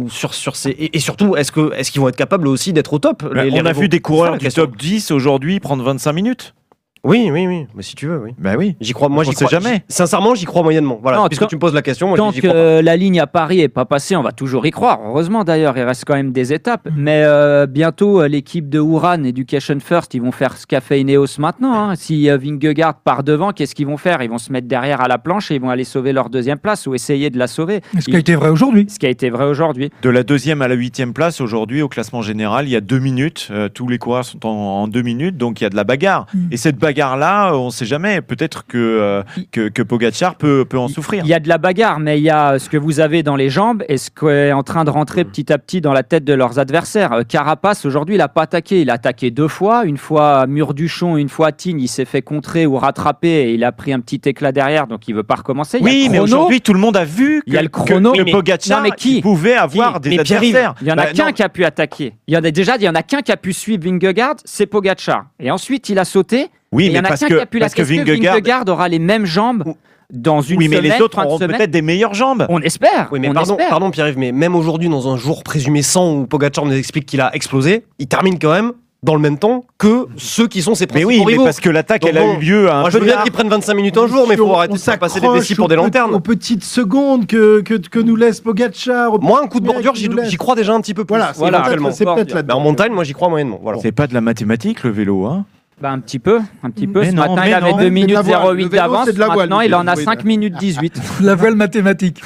[0.08, 1.50] sur sur ces et, et surtout, est-ce
[1.90, 3.80] qu'ils vont être capables aussi d'être au top Bah, les- les on a rivaux?
[3.82, 6.54] vu des ça, coureurs du top 10 aujourd'hui prendre 25 minutes.
[7.02, 7.66] Oui, oui, oui.
[7.74, 8.30] Mais si tu veux, oui.
[8.38, 8.76] Bah oui.
[8.80, 9.82] J'y crois, moi j'y crois jamais.
[9.88, 10.98] Sincèrement, j'y crois moyennement.
[11.00, 13.26] Voilà, Non, puisque tu me poses la question, moi Tant que euh, la ligne à
[13.26, 15.00] Paris est pas passée, on va toujours y croire.
[15.06, 16.88] Heureusement d'ailleurs, il reste quand même des étapes.
[16.94, 21.00] Mais euh, bientôt, euh, l'équipe de Ouran Education First, ils vont faire ce qu'a fait
[21.00, 21.72] Ineos maintenant.
[21.74, 21.94] hein.
[21.96, 24.22] Si euh, Vingegaard part devant, qu'est-ce qu'ils vont faire?
[24.22, 26.58] Ils vont se mettre derrière à la planche et ils vont aller sauver leur deuxième
[26.58, 27.80] place ou essayer de la sauver.
[27.98, 28.86] Ce qui a été vrai aujourd'hui.
[28.88, 29.90] Ce qui a été vrai aujourd'hui.
[30.02, 32.98] De la deuxième à la huitième place aujourd'hui au classement général, il y a deux
[32.98, 33.48] minutes.
[33.50, 34.50] Euh, tous les coureurs sont en,
[34.82, 36.26] en deux minutes, donc il y a de la bagarre.
[36.34, 36.38] Mm.
[36.52, 38.20] Et cette bagarre-là, euh, on ne sait jamais.
[38.20, 39.22] Peut-être que, euh,
[39.52, 41.22] que que Pogacar peut peut en souffrir.
[41.24, 43.36] Il y a de la bagarre, mais il y a ce que vous avez dans
[43.36, 46.02] les jambes et ce qui est en train de rentrer petit à petit dans la
[46.02, 47.12] tête de leurs adversaires.
[47.12, 48.80] Euh, Carapace, aujourd'hui, il n'a pas attaqué.
[48.82, 49.84] Il a attaqué deux fois.
[49.84, 51.80] Une fois à Murduchon, une fois à Tignes.
[51.80, 55.06] Il s'est fait contrer ou rattraper et il a pris un petit éclat derrière, donc
[55.08, 55.78] il veut pas recommencer.
[55.78, 57.72] Il Oui, mais aujourd'hui, tout le monde a vu que, Il y a le que-
[57.80, 58.12] chrono.
[58.12, 60.74] que Oui, mais- Pogacar mais qui pouvait avoir Qui des adversaires.
[60.82, 62.14] Il y en a Bah, qu'un qui a pu attaquer.
[62.26, 64.36] Il y en a déjà, il y en a qu'un qui a pu suivre Vingegaard,
[64.44, 65.26] c'est Pogacar.
[65.38, 66.48] Et ensuite, il a sauté.
[66.72, 69.64] Oui, et mais parce que, la parce que Vingegaard, Vingegaard aura les mêmes jambes
[70.12, 72.46] dans une oui, mais semaine, les autres auront peut-être des meilleures jambes.
[72.48, 73.08] On espère.
[73.12, 73.68] Oui, mais on pardon, espère.
[73.70, 77.20] pardon Pierre-Yves, mais même aujourd'hui, dans un jour présumé 100 où Pogacar nous explique qu'il
[77.20, 80.84] a explosé, il termine quand même dans le même temps que ceux qui sont ses
[80.84, 82.90] Mais principaux oui, mais parce que l'attaque, elle a bon, eu lieu à un Moi,
[82.90, 85.20] je veux bien qu'ils prennent 25 minutes un jour, mais il faut arrêter de passer
[85.20, 86.14] des vessies pour des lanternes.
[86.14, 89.18] Aux petites secondes que, que, que nous laisse Pogacar.
[89.20, 91.14] Moi, un coup de bordure, j'y crois déjà un petit peu plus.
[91.16, 91.90] Voilà, c'est Voilà, peut-être- actuellement.
[91.92, 92.56] c'est peut-être Mais là-dedans.
[92.58, 93.58] en montagne, moi, j'y crois moyennement.
[93.62, 93.78] Voilà.
[93.80, 95.24] C'est pas de la mathématique, le vélo.
[95.26, 95.46] Hein.
[95.80, 97.00] Bah, un petit peu, un petit peu.
[97.00, 97.76] Mais Ce non, matin, il avait non.
[97.78, 98.56] 2 C'est de minutes la voile.
[98.56, 99.08] 08 Le vélo, d'avance.
[99.16, 100.04] Maintenant, il en a oui.
[100.04, 101.00] 5 minutes 18.
[101.22, 102.20] La voile mathématique.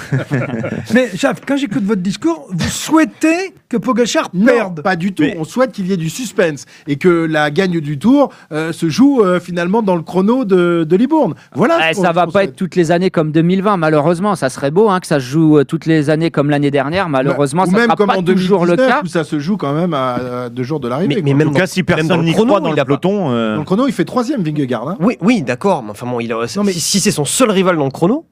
[0.94, 4.82] Mais Chaf, quand j'écoute votre discours, vous souhaitez que Pogachar Non, perde.
[4.82, 5.22] pas du tout.
[5.24, 8.72] Mais- On souhaite qu'il y ait du suspense et que la gagne du tour euh,
[8.72, 11.34] se joue euh, finalement dans le chrono de, de Libourne.
[11.54, 11.90] Voilà.
[11.90, 12.50] Eh, ça va pas souhaite.
[12.50, 14.36] être toutes les années comme 2020, malheureusement.
[14.36, 17.08] Ça serait beau hein, que ça se joue euh, toutes les années comme l'année dernière.
[17.08, 19.04] Malheureusement, Ou ça même sera comme pas en toujours le 2019, cas.
[19.04, 21.20] où ça se joue quand même à, à deux jours de l'arrivée.
[21.22, 23.86] Mais- même En tout cas, si personne n'y croit dans le peloton, Dans le chrono,
[23.88, 24.88] il fait troisième Vingegaard.
[24.88, 24.96] hein.
[25.00, 25.82] Oui, oui, d'accord.
[25.82, 27.90] Mais enfin bon, il a- Non, mais- si, si c'est son seul rival dans le
[27.90, 28.26] chrono,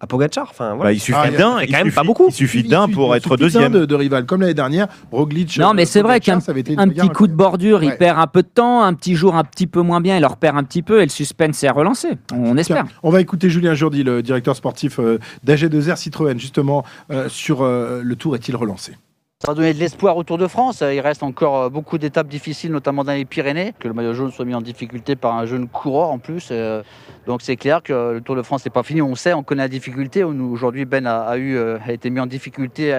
[0.00, 0.84] à Pogacar, enfin voilà.
[0.90, 1.60] bah, il suffit Ah, d'un.
[1.60, 2.26] Il quand même pas beaucoup.
[2.28, 3.72] il suffit d'un pour être deuxième.
[3.72, 5.58] De, de rival, comme l'année dernière, Roglic.
[5.58, 8.48] Non, mais euh, c'est vrai qu'un petit coup de bordure, il perd un peu de
[8.48, 11.00] temps, un petit jour un petit peu moins bien, il leur perd un petit peu
[11.00, 12.08] et le suspense est relancé.
[12.34, 12.84] On espère.
[12.84, 17.62] Tiens, on va écouter Julien Jourdi, le directeur sportif euh, d'AG2R Citroën, justement, euh, sur
[17.62, 18.96] euh, le tour est-il relancé?
[19.44, 20.84] Ça va donner de l'espoir au Tour de France.
[20.88, 23.74] Il reste encore euh, beaucoup d'étapes difficiles, notamment dans les Pyrénées.
[23.76, 26.50] Que le maillot jaune soit mis en difficulté par un jeune coureur en plus.
[26.52, 26.84] Euh,
[27.26, 29.02] donc c'est clair que le Tour de France n'est pas fini.
[29.02, 30.22] On sait, on connaît la difficulté.
[30.22, 32.96] Aujourd'hui, Ben a, eu, euh, a été mis en difficulté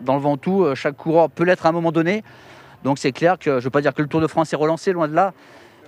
[0.00, 0.66] dans le Ventoux.
[0.74, 2.22] Chaque coureur peut l'être à un moment donné.
[2.84, 4.56] Donc c'est clair que je ne veux pas dire que le Tour de France est
[4.56, 5.32] relancé, loin de là.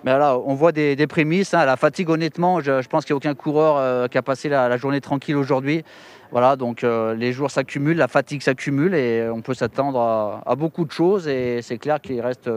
[0.05, 1.53] Mais là, on voit des, prémices.
[1.53, 1.67] Hein.
[1.67, 5.03] La fatigue, honnêtement, je, pense qu'il n'y a aucun coureur qui a passé la journée
[5.03, 5.85] tranquille aujourd'hui.
[6.31, 9.99] Voilà, donc euh, les jours s'accumulent, la fatigue s'accumule et on peut s'attendre
[10.45, 11.27] à, beaucoup de choses.
[11.27, 12.49] Et c'est clair qu'il reste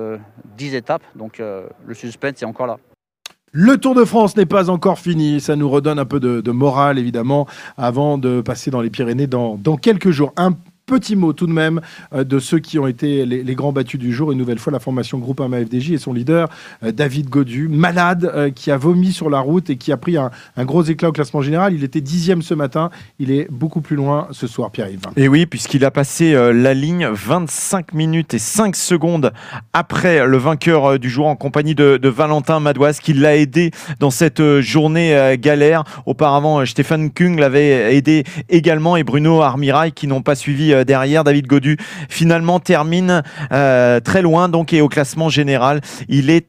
[0.57, 2.77] 10 euh, étapes, donc euh, le suspense est encore là.
[3.53, 5.41] Le Tour de France n'est pas encore fini.
[5.41, 9.57] Ça nous redonne un peu de, morale, évidemment, avant de passer dans les Pyrénées dans,
[9.81, 10.33] quelques jours.
[10.85, 11.81] Petit mot tout de même
[12.13, 14.31] euh, de ceux qui ont été les, grands battus du jour.
[14.31, 16.49] Une nouvelle fois, la formation Groupe FDJ et son leader,
[16.83, 20.17] euh, David Godu, malade, euh, qui a vomi sur la route et qui a pris
[20.17, 21.73] un, gros éclat au classement général.
[21.73, 22.89] Il était dixième ce matin.
[23.19, 25.01] Il est beaucoup plus loin ce soir, Pierre-Yves.
[25.15, 29.31] Et oui, puisqu'il a passé la ligne 25 minutes et 5 secondes
[29.73, 34.41] après le vainqueur du jour en compagnie de, Valentin Madouas, qui l'a aidé dans cette
[34.59, 35.83] journée galère.
[36.05, 41.23] Auparavant, Stéphane Kung l'avait aidé également et Bruno Armirail qui n'ont pas suivi euh, derrière.
[41.23, 41.77] David Godu
[42.09, 45.81] finalement termine euh, très loin donc et au classement général.
[46.07, 46.47] Il est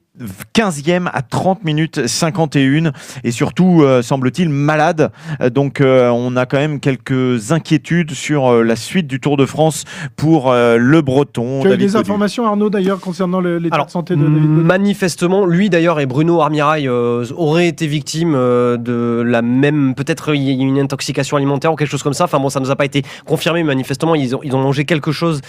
[0.54, 2.92] 15e à 30 minutes 51
[3.24, 5.10] et surtout euh, semble-t-il malade.
[5.52, 9.46] Donc euh, on a quand même quelques inquiétudes sur euh, la suite du Tour de
[9.46, 9.84] France
[10.16, 11.60] pour le Breton.
[11.62, 16.00] Tu as des informations Arnaud d'ailleurs concernant l'état de santé de David Manifestement lui d'ailleurs
[16.00, 21.90] et Bruno Armirail auraient été victimes de la même peut-être une intoxication alimentaire ou quelque
[21.90, 22.24] chose comme ça.
[22.24, 25.12] Enfin bon ça nous a pas été confirmé manifestement ils ont, ils ont mangé quelque
[25.12, 25.40] chose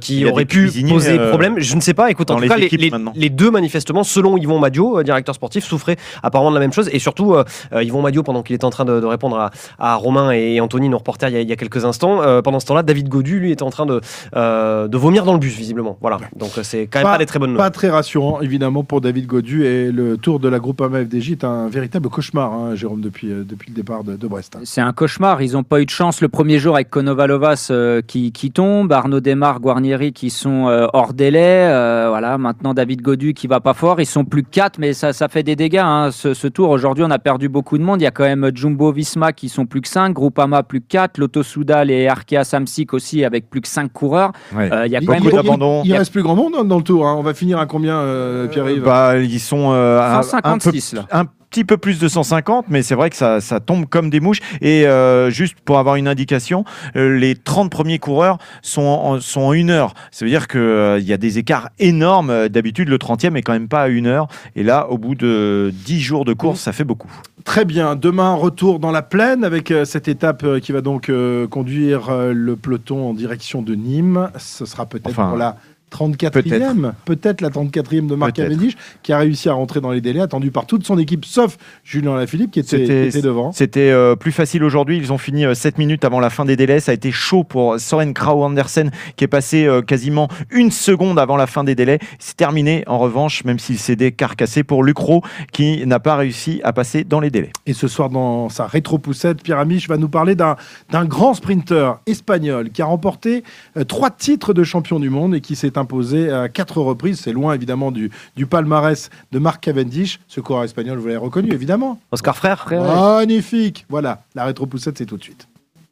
[0.00, 1.54] qui aurait pu poser problème.
[1.58, 2.10] Je ne sais pas.
[2.10, 2.68] Écoute en tout cas les,
[3.14, 6.88] les deux manifestement selon Yvon Madio, euh, directeur sportif, souffrait apparemment de la même chose.
[6.90, 10.30] Et surtout, euh, euh, Yvon Madio, pendant qu'il était en train de, répondre à, Romain
[10.30, 13.52] et Anthony, nos reporters, il y a, quelques instants, pendant ce temps-là, David Godu, lui,
[13.52, 14.00] était en train de,
[14.34, 15.96] de vomir dans le bus, visiblement.
[16.00, 16.18] Voilà.
[16.34, 17.66] Donc c'est quand même pas, des très bonnes nouvelles.
[17.66, 19.64] Pas très rassurant, évidemment, pour David Godu.
[19.64, 23.70] Et le tour de la groupe FDJ est un véritable cauchemar, hein, Jérôme, depuis, depuis
[23.70, 24.56] le départ de, Brest.
[24.56, 24.62] Hein.
[24.64, 25.42] C'est un cauchemar.
[25.42, 27.70] Ils n'ont pas eu de chance le premier jour avec Konovalovas
[28.06, 31.68] qui, qui tombe, Arnaud Desmar, Guarnieri qui sont hors délai.
[32.08, 33.95] voilà, maintenant David Godu qui va pas fort.
[33.98, 35.82] Ils sont plus 4, mais ça, ça fait des dégâts.
[35.84, 36.10] Hein.
[36.10, 38.00] Ce, tour, aujourd'hui, on a perdu beaucoup de monde.
[38.00, 40.86] Il y a quand même Jumbo Visma qui sont plus que 5, Groupama plus que
[40.88, 44.32] 4, Lotto Soudal et Arkea Samsic aussi avec plus que 5 coureurs.
[44.54, 45.82] Euh, il y a quand même d'abandon.
[45.84, 47.06] Il, reste plus grand monde dans le tour.
[47.06, 47.14] Hein.
[47.18, 51.26] On va finir à combien, euh, Pierre-Yves bah, Ils sont euh, à 156 là
[51.56, 54.40] petit peu plus de 150, mais c'est vrai que ça, ça, tombe comme des mouches.
[54.60, 56.64] Et euh, juste pour avoir une indication,
[56.96, 59.94] euh, les 30 premiers coureurs sont en, sont en une heure.
[60.10, 62.50] Ça veut dire qu'il euh, y a des écarts énormes.
[62.50, 64.28] D'habitude, le 30e est quand même pas à une heure.
[64.54, 67.10] Et là, au bout de 10 jours de course, ça fait beaucoup.
[67.44, 67.96] Très bien.
[67.96, 71.10] Demain, retour dans la plaine avec cette étape qui va donc
[71.48, 74.28] conduire le peloton en direction de Nîmes.
[74.36, 75.56] Ce sera peut-être pour la
[75.92, 80.20] 34e, peut-être la 34e de Marc Cavendish, qui a réussi à rentrer dans les délais,
[80.20, 83.52] attendu par toute son équipe, sauf Julien Lafilippe qui était, devant.
[83.52, 84.98] C'était euh, plus facile aujourd'hui.
[84.98, 86.80] Ils ont fini 7 euh, minutes avant la fin des délais.
[86.80, 91.18] Ça a été chaud pour Soren Krauw Andersen, qui est passé euh, quasiment une seconde
[91.18, 91.98] avant la fin des délais.
[92.18, 95.22] C'est terminé, en revanche, même s'il s'est décarcassé pour Lucro,
[95.52, 97.52] qui n'a pas réussi à passer dans les délais.
[97.64, 100.56] Et ce soir, dans sa rétro-poussette, Pierre Amiche va nous parler d'un
[101.04, 103.44] grand sprinter espagnol qui a remporté
[103.88, 105.85] trois titres de champion du monde et qui s'est imposé
[106.32, 107.20] à quatre reprises.
[107.20, 110.20] C'est loin évidemment du, du palmarès de Marc Cavendish.
[110.28, 112.00] Ce coureur espagnol, vous l'avez reconnu évidemment.
[112.12, 112.66] Oscar Frère.
[112.70, 113.86] Magnifique.
[113.88, 115.48] Voilà, la rétro-poussette, c'est tout de suite.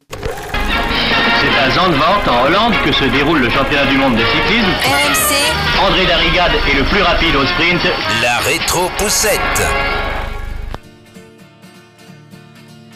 [0.09, 4.71] C'est à Zandvoort, en Hollande, que se déroule le championnat du monde de cyclisme.
[4.83, 5.87] RMC.
[5.87, 7.81] André Darrigade est le plus rapide au sprint.
[8.21, 9.39] La rétro-poussette.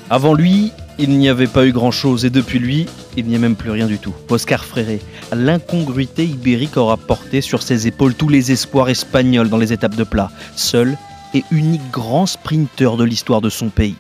[0.10, 2.86] Avant lui, il n'y avait pas eu grand-chose et depuis lui,
[3.16, 4.14] il n'y a même plus rien du tout.
[4.30, 5.00] Oscar Freire,
[5.34, 10.04] l'incongruité ibérique aura porté sur ses épaules tous les espoirs espagnols dans les étapes de
[10.04, 10.98] plat, seul
[11.34, 13.96] et unique grand sprinter de l'histoire de son pays.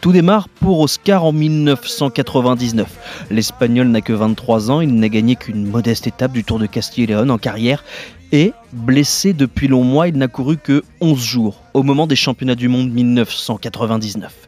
[0.00, 3.26] Tout démarre pour Oscar en 1999.
[3.30, 7.04] L'Espagnol n'a que 23 ans, il n'a gagné qu'une modeste étape du Tour de Castille
[7.04, 7.84] et Léon en carrière
[8.32, 12.54] et, blessé depuis long mois, il n'a couru que 11 jours au moment des championnats
[12.54, 14.47] du monde 1999.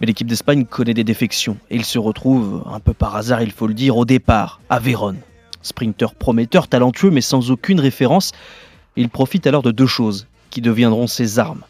[0.00, 3.52] Mais l'équipe d'Espagne connaît des défections et il se retrouve, un peu par hasard il
[3.52, 5.18] faut le dire, au départ, à Vérone.
[5.62, 8.32] Sprinter prometteur, talentueux mais sans aucune référence,
[8.96, 11.62] il profite alors de deux choses qui deviendront ses armes.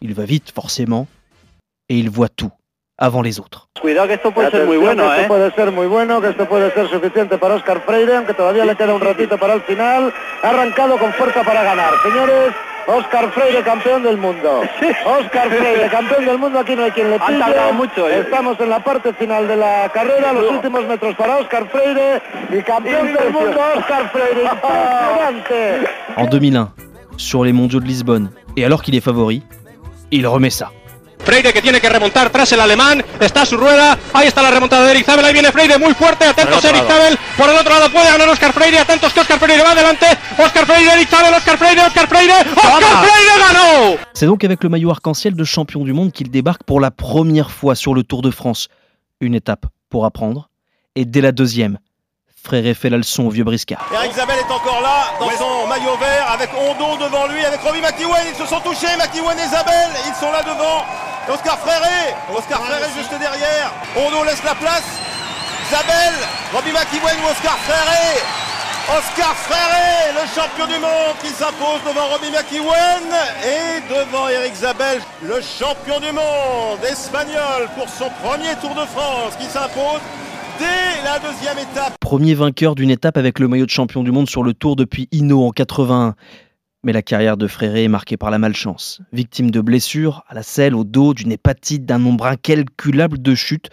[0.00, 1.06] Il va vite forcément
[1.88, 2.50] et il voit tout
[2.98, 3.68] avant les autres.
[3.80, 5.22] Cuidado que esto puede ser muy bueno, ¿eh?
[5.22, 8.64] Esto puede ser muy bueno, que esto puede ser suficiente para Oscar Freire, aunque todavía
[8.64, 10.12] le queda un ratito para el final.
[10.42, 11.92] Ha arrancado con fuerza para ganar.
[12.02, 12.54] Señores,
[12.86, 14.62] Oscar Freire, campeón del mundo.
[15.04, 17.38] Oscar Freire, campeón del mundo, aquí no hay quien le pille.
[17.38, 18.20] tardado mucho, eh.
[18.20, 22.62] Estamos en la parte final de la carrera, los últimos metros para Oscar Freire y
[22.62, 24.48] campeón del mundo, Oscar Freire.
[24.52, 25.88] Impresionante.
[26.16, 26.72] En 2001,
[27.16, 29.42] sur les mondiaux de Lisbonne, et alors qu'il est favori,
[30.10, 30.70] il remet ça.
[31.24, 34.50] Freire que tiene que remontar tras el alemán, está a su rueda, ahí está la
[34.50, 37.04] remontada de Eric Zabel, ahí viene Freire muy fuerte, atentos Por el Eric otro lado.
[37.04, 40.06] Zabel, por el otro lado puede ganar Oscar Freire, atentos que Oscar Freire va adelante,
[40.38, 44.68] Oscar Freire, Eric Zabel, Oscar Freire, Oscar Freire, Oscar Freire ganó C'est donc avec le
[44.68, 48.22] maillot arc-en-ciel de champion du monde qu'il débarque pour la première fois sur le Tour
[48.22, 48.68] de France.
[49.20, 50.48] Une étape pour apprendre,
[50.94, 51.78] et dès la deuxième,
[52.46, 53.82] Frère fait la leçon au vieux briscard.
[53.92, 57.80] Eric Zabel est encore là dans son maillot vert avec Hondo devant lui, avec Robbie
[57.80, 58.22] McEwen.
[58.30, 59.90] Ils se sont touchés, McEwen et Zabel.
[60.06, 60.86] Ils sont là devant.
[61.26, 63.72] Et Oscar Fréré, Oscar Fréré juste derrière.
[63.96, 64.86] Hondo laisse la place.
[65.72, 66.14] Zabel,
[66.54, 68.22] Robbie McEwen ou Oscar Fréré.
[68.94, 73.10] Oscar Fréré, le champion du monde qui s'impose devant Robbie McEwen
[73.42, 79.34] et devant Eric Zabel, le champion du monde espagnol pour son premier Tour de France
[79.40, 79.98] qui s'impose
[80.58, 81.96] dès la deuxième étape.
[82.00, 85.08] Premier vainqueur d'une étape avec le maillot de champion du monde sur le Tour depuis
[85.12, 86.14] Hino en 81.
[86.84, 89.00] Mais la carrière de Fréré est marquée par la malchance.
[89.12, 93.70] Victime de blessures à la selle, au dos, d'une hépatite, d'un nombre incalculable de chutes,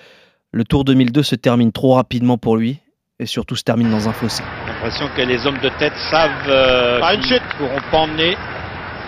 [0.52, 2.80] le Tour 2002 se termine trop rapidement pour lui
[3.20, 4.44] et surtout se termine dans un fossé.
[4.68, 7.44] l'impression que les hommes de tête savent euh, Ah, une qu'ils chute.
[7.58, 8.36] pourront pas emmener.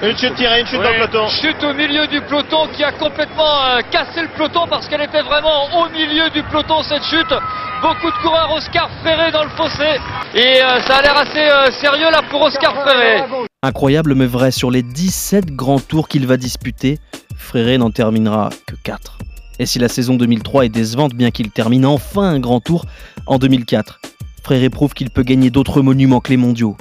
[0.01, 1.27] Une chute tirée, une chute dans le peloton.
[1.29, 5.21] Chute au milieu du peloton qui a complètement euh, cassé le peloton parce qu'elle était
[5.21, 7.33] vraiment au milieu du peloton cette chute.
[7.81, 9.97] Beaucoup de coureurs Oscar Ferré dans le fossé
[10.33, 13.23] et euh, ça a l'air assez euh, sérieux là pour Oscar Ferré.
[13.63, 16.99] Incroyable mais vrai, sur les 17 grands tours qu'il va disputer,
[17.37, 19.17] Fréré n'en terminera que 4.
[19.59, 22.85] Et si la saison 2003 est décevante, bien qu'il termine enfin un grand tour
[23.27, 24.01] en 2004,
[24.43, 26.75] Fréré prouve qu'il peut gagner d'autres monuments que les mondiaux.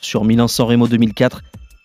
[0.00, 1.42] Sur Milan-San Remo 2004,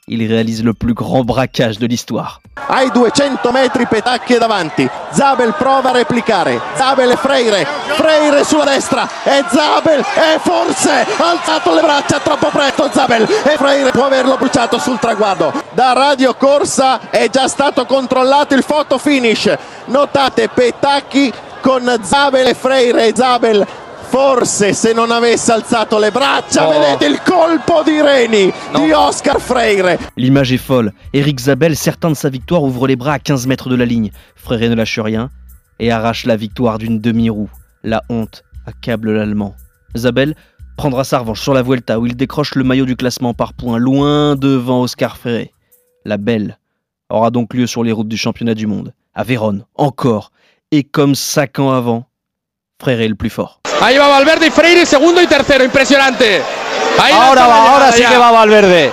[0.10, 2.40] il réalise le plus grand braquage de l'histoire.
[2.70, 4.90] ai 200 metri Petacchi davanti.
[5.12, 6.60] Zabel prova a replicare.
[6.76, 7.66] Zabel e Freire.
[7.96, 9.08] Freire sulla destra.
[9.24, 13.24] E Zabel e forse ha alzato le braccia troppo presto Zabel.
[13.24, 15.52] E Freire può averlo bruciato sul traguardo.
[15.74, 19.56] Da Radio Corsa è già stato controllato il photo finish.
[19.86, 23.14] Notate Petacchi con Zabel e Freire.
[23.16, 23.66] Zabel
[24.10, 26.72] Forse se non avesse alzato le braccia, Oh.
[26.72, 29.98] vedete il colpo di reni di Oscar Freire.
[30.16, 30.94] L'image est folle.
[31.14, 34.12] Eric Zabel, certain de sa victoire, ouvre les bras à 15 mètres de la ligne.
[34.36, 35.30] Fréré ne lâche rien
[35.80, 37.50] et arrache la victoire d'une demi-roue.
[37.84, 39.56] La honte accable l'Allemand.
[39.96, 40.36] Zabel
[40.78, 43.78] prendra sa revanche sur la Vuelta où il décroche le maillot du classement par points,
[43.78, 45.54] loin devant Oscar Fréré.
[46.06, 46.58] La belle
[47.10, 50.32] aura donc lieu sur les routes du championnat du monde, à Vérone, encore.
[50.72, 52.06] Et comme cinq ans avant,
[52.82, 53.62] Fréré est le plus fort.
[53.82, 56.42] Ahí va Valverde y Freire, segundo y tercero, impresionante.
[57.00, 58.10] Ahí Ahora va, ahora sí ya.
[58.10, 58.92] que va Valverde.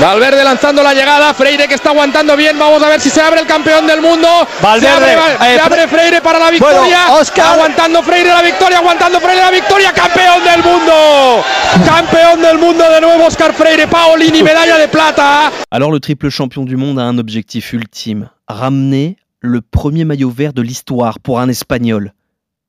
[0.00, 3.40] Valverde lanzando la llegada, Freire que está aguantando bien, vamos a ver si se abre
[3.40, 4.28] el campeón del mundo.
[4.60, 7.06] Valverde, se abre, eh, se abre Freire para la victoria.
[7.06, 7.54] Bueno, Oscar.
[7.54, 11.44] Aguantando Freire la victoria, aguantando Freire la victoria, campeón del mundo.
[11.86, 15.50] Campeón del mundo de nuevo Oscar Freire, Paolini, medalla de plata.
[15.70, 20.52] Alors le triple champion du monde a un objectif ultime, ramener le premier maillot vert
[20.52, 22.12] de l'histoire pour un Espagnol.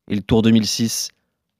[0.10, 1.10] Et le Tour 2006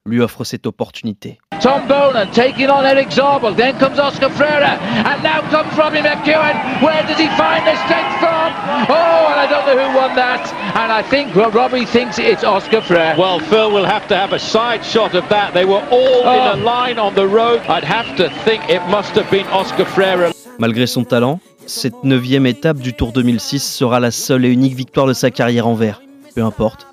[0.08, 1.38] lui offre cette opportunité.
[1.60, 3.54] Tom Bolan taking on Eric Zabel.
[3.56, 4.78] Then comes Oscar Freire.
[5.04, 6.54] And now comes Robbie McEwen.
[6.82, 8.52] Where does he find the strength from?
[8.88, 10.40] Oh, and I don't know who won that.
[10.76, 13.16] And I think Ro- Robbie thinks it's Oscar Freire.
[13.18, 15.52] Well, Phil will have to have a side shot of that.
[15.52, 16.54] They were all Oh.
[16.54, 17.60] in a line on the road.
[17.68, 20.30] I'd have to think it must have been Oscar Freire.
[20.60, 25.06] Malgré son talent, cette neuvième étape du Tour 2006 sera la seule et unique victoire
[25.06, 26.00] de sa carrière en vert.
[26.36, 26.86] Peu importe.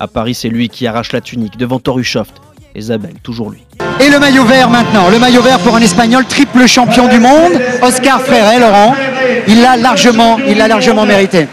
[0.00, 2.34] À Paris, c'est lui qui arrache la tunique devant Torushoft.
[2.74, 3.64] Et Zabel, toujours lui.
[4.00, 7.52] Et le maillot vert maintenant, le maillot vert pour un Espagnol triple champion du monde,
[7.82, 8.94] Oscar Freire, Laurent.
[9.48, 11.48] Il l'a largement, il l'a largement mérité.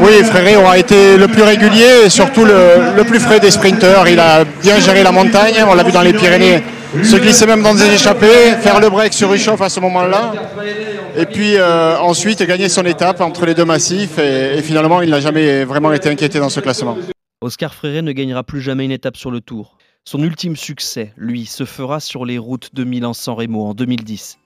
[0.00, 4.06] Oui, Fréré aura été le plus régulier et surtout le, le plus frais des sprinteurs.
[4.06, 6.62] Il a bien géré la montagne, on l'a vu dans les Pyrénées,
[7.02, 10.32] se glisser même dans des échappées, faire le break sur Ruchoff à ce moment-là.
[11.16, 15.10] Et puis euh, ensuite gagner son étape entre les deux massifs et, et finalement il
[15.10, 16.96] n'a jamais vraiment été inquiété dans ce classement.
[17.40, 19.76] Oscar Freire ne gagnera plus jamais une étape sur le Tour.
[20.04, 24.36] Son ultime succès, lui, se fera sur les routes de Milan-San Remo en 2010.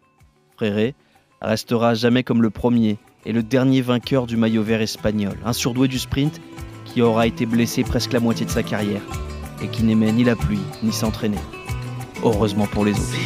[0.54, 0.92] Freire
[1.40, 5.88] restera jamais comme le premier et le dernier vainqueur du maillot vert espagnol, un surdoué
[5.88, 6.42] du sprint
[6.84, 9.00] qui aura été blessé presque la moitié de sa carrière
[9.62, 11.38] et qui n'aimait ni la pluie ni s'entraîner.
[12.22, 13.16] Heureusement pour les autres.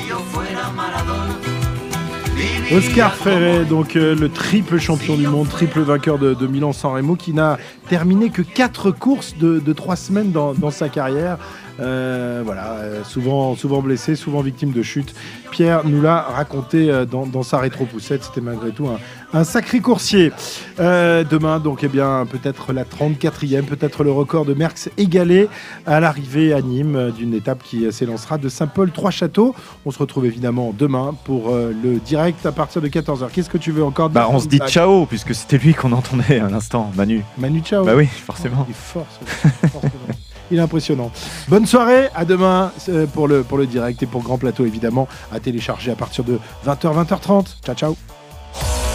[2.72, 7.32] Oscar Freire, donc euh, le triple champion du monde, triple vainqueur de, Milan-San Remo, qui
[7.32, 11.38] n'a terminé que 4 courses de, de 3 semaines dans sa carrière.
[11.80, 15.14] Euh, voilà, euh, souvent, souvent blessé, souvent victime de chute.
[15.50, 18.24] Pierre nous l'a raconté euh, dans, dans sa rétro-poussette.
[18.24, 18.98] C'était malgré tout un,
[19.38, 20.32] un sacré coursier.
[20.78, 25.48] Euh, demain, donc, eh bien, peut-être la 34e, peut-être le record de Merckx égalé
[25.86, 29.54] à l'arrivée à Nîmes d'une étape qui s'élancera de Saint-Paul-Trois-Châteaux.
[29.84, 33.28] On se retrouve évidemment demain pour le direct à partir de 14h.
[33.32, 35.92] Qu'est-ce que tu veux encore dire Bah, on se dit ciao, puisque c'était lui qu'on
[35.92, 37.24] entendait à l'instant, Manu.
[37.38, 37.84] Manu Ciao.
[37.84, 38.66] Bah oui, forcément.
[38.68, 40.09] Il est fort, ce-.
[40.50, 41.10] Il est impressionnant.
[41.48, 45.08] Bonne soirée, à demain euh, pour le, pour le direct et pour Grand Plateau évidemment,
[45.32, 47.46] à télécharger à partir de 20h, 20h30.
[47.64, 47.96] Ciao, ciao.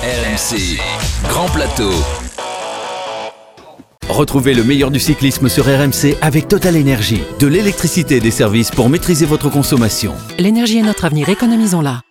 [0.03, 0.80] RMC,
[1.30, 1.91] Grand Plateau.
[4.10, 7.24] Retrouvez le meilleur du cyclisme sur RMC avec Total Énergie.
[7.39, 10.14] De l'électricité et des services pour maîtriser votre consommation.
[10.38, 12.01] L'énergie est notre avenir, économisons-la.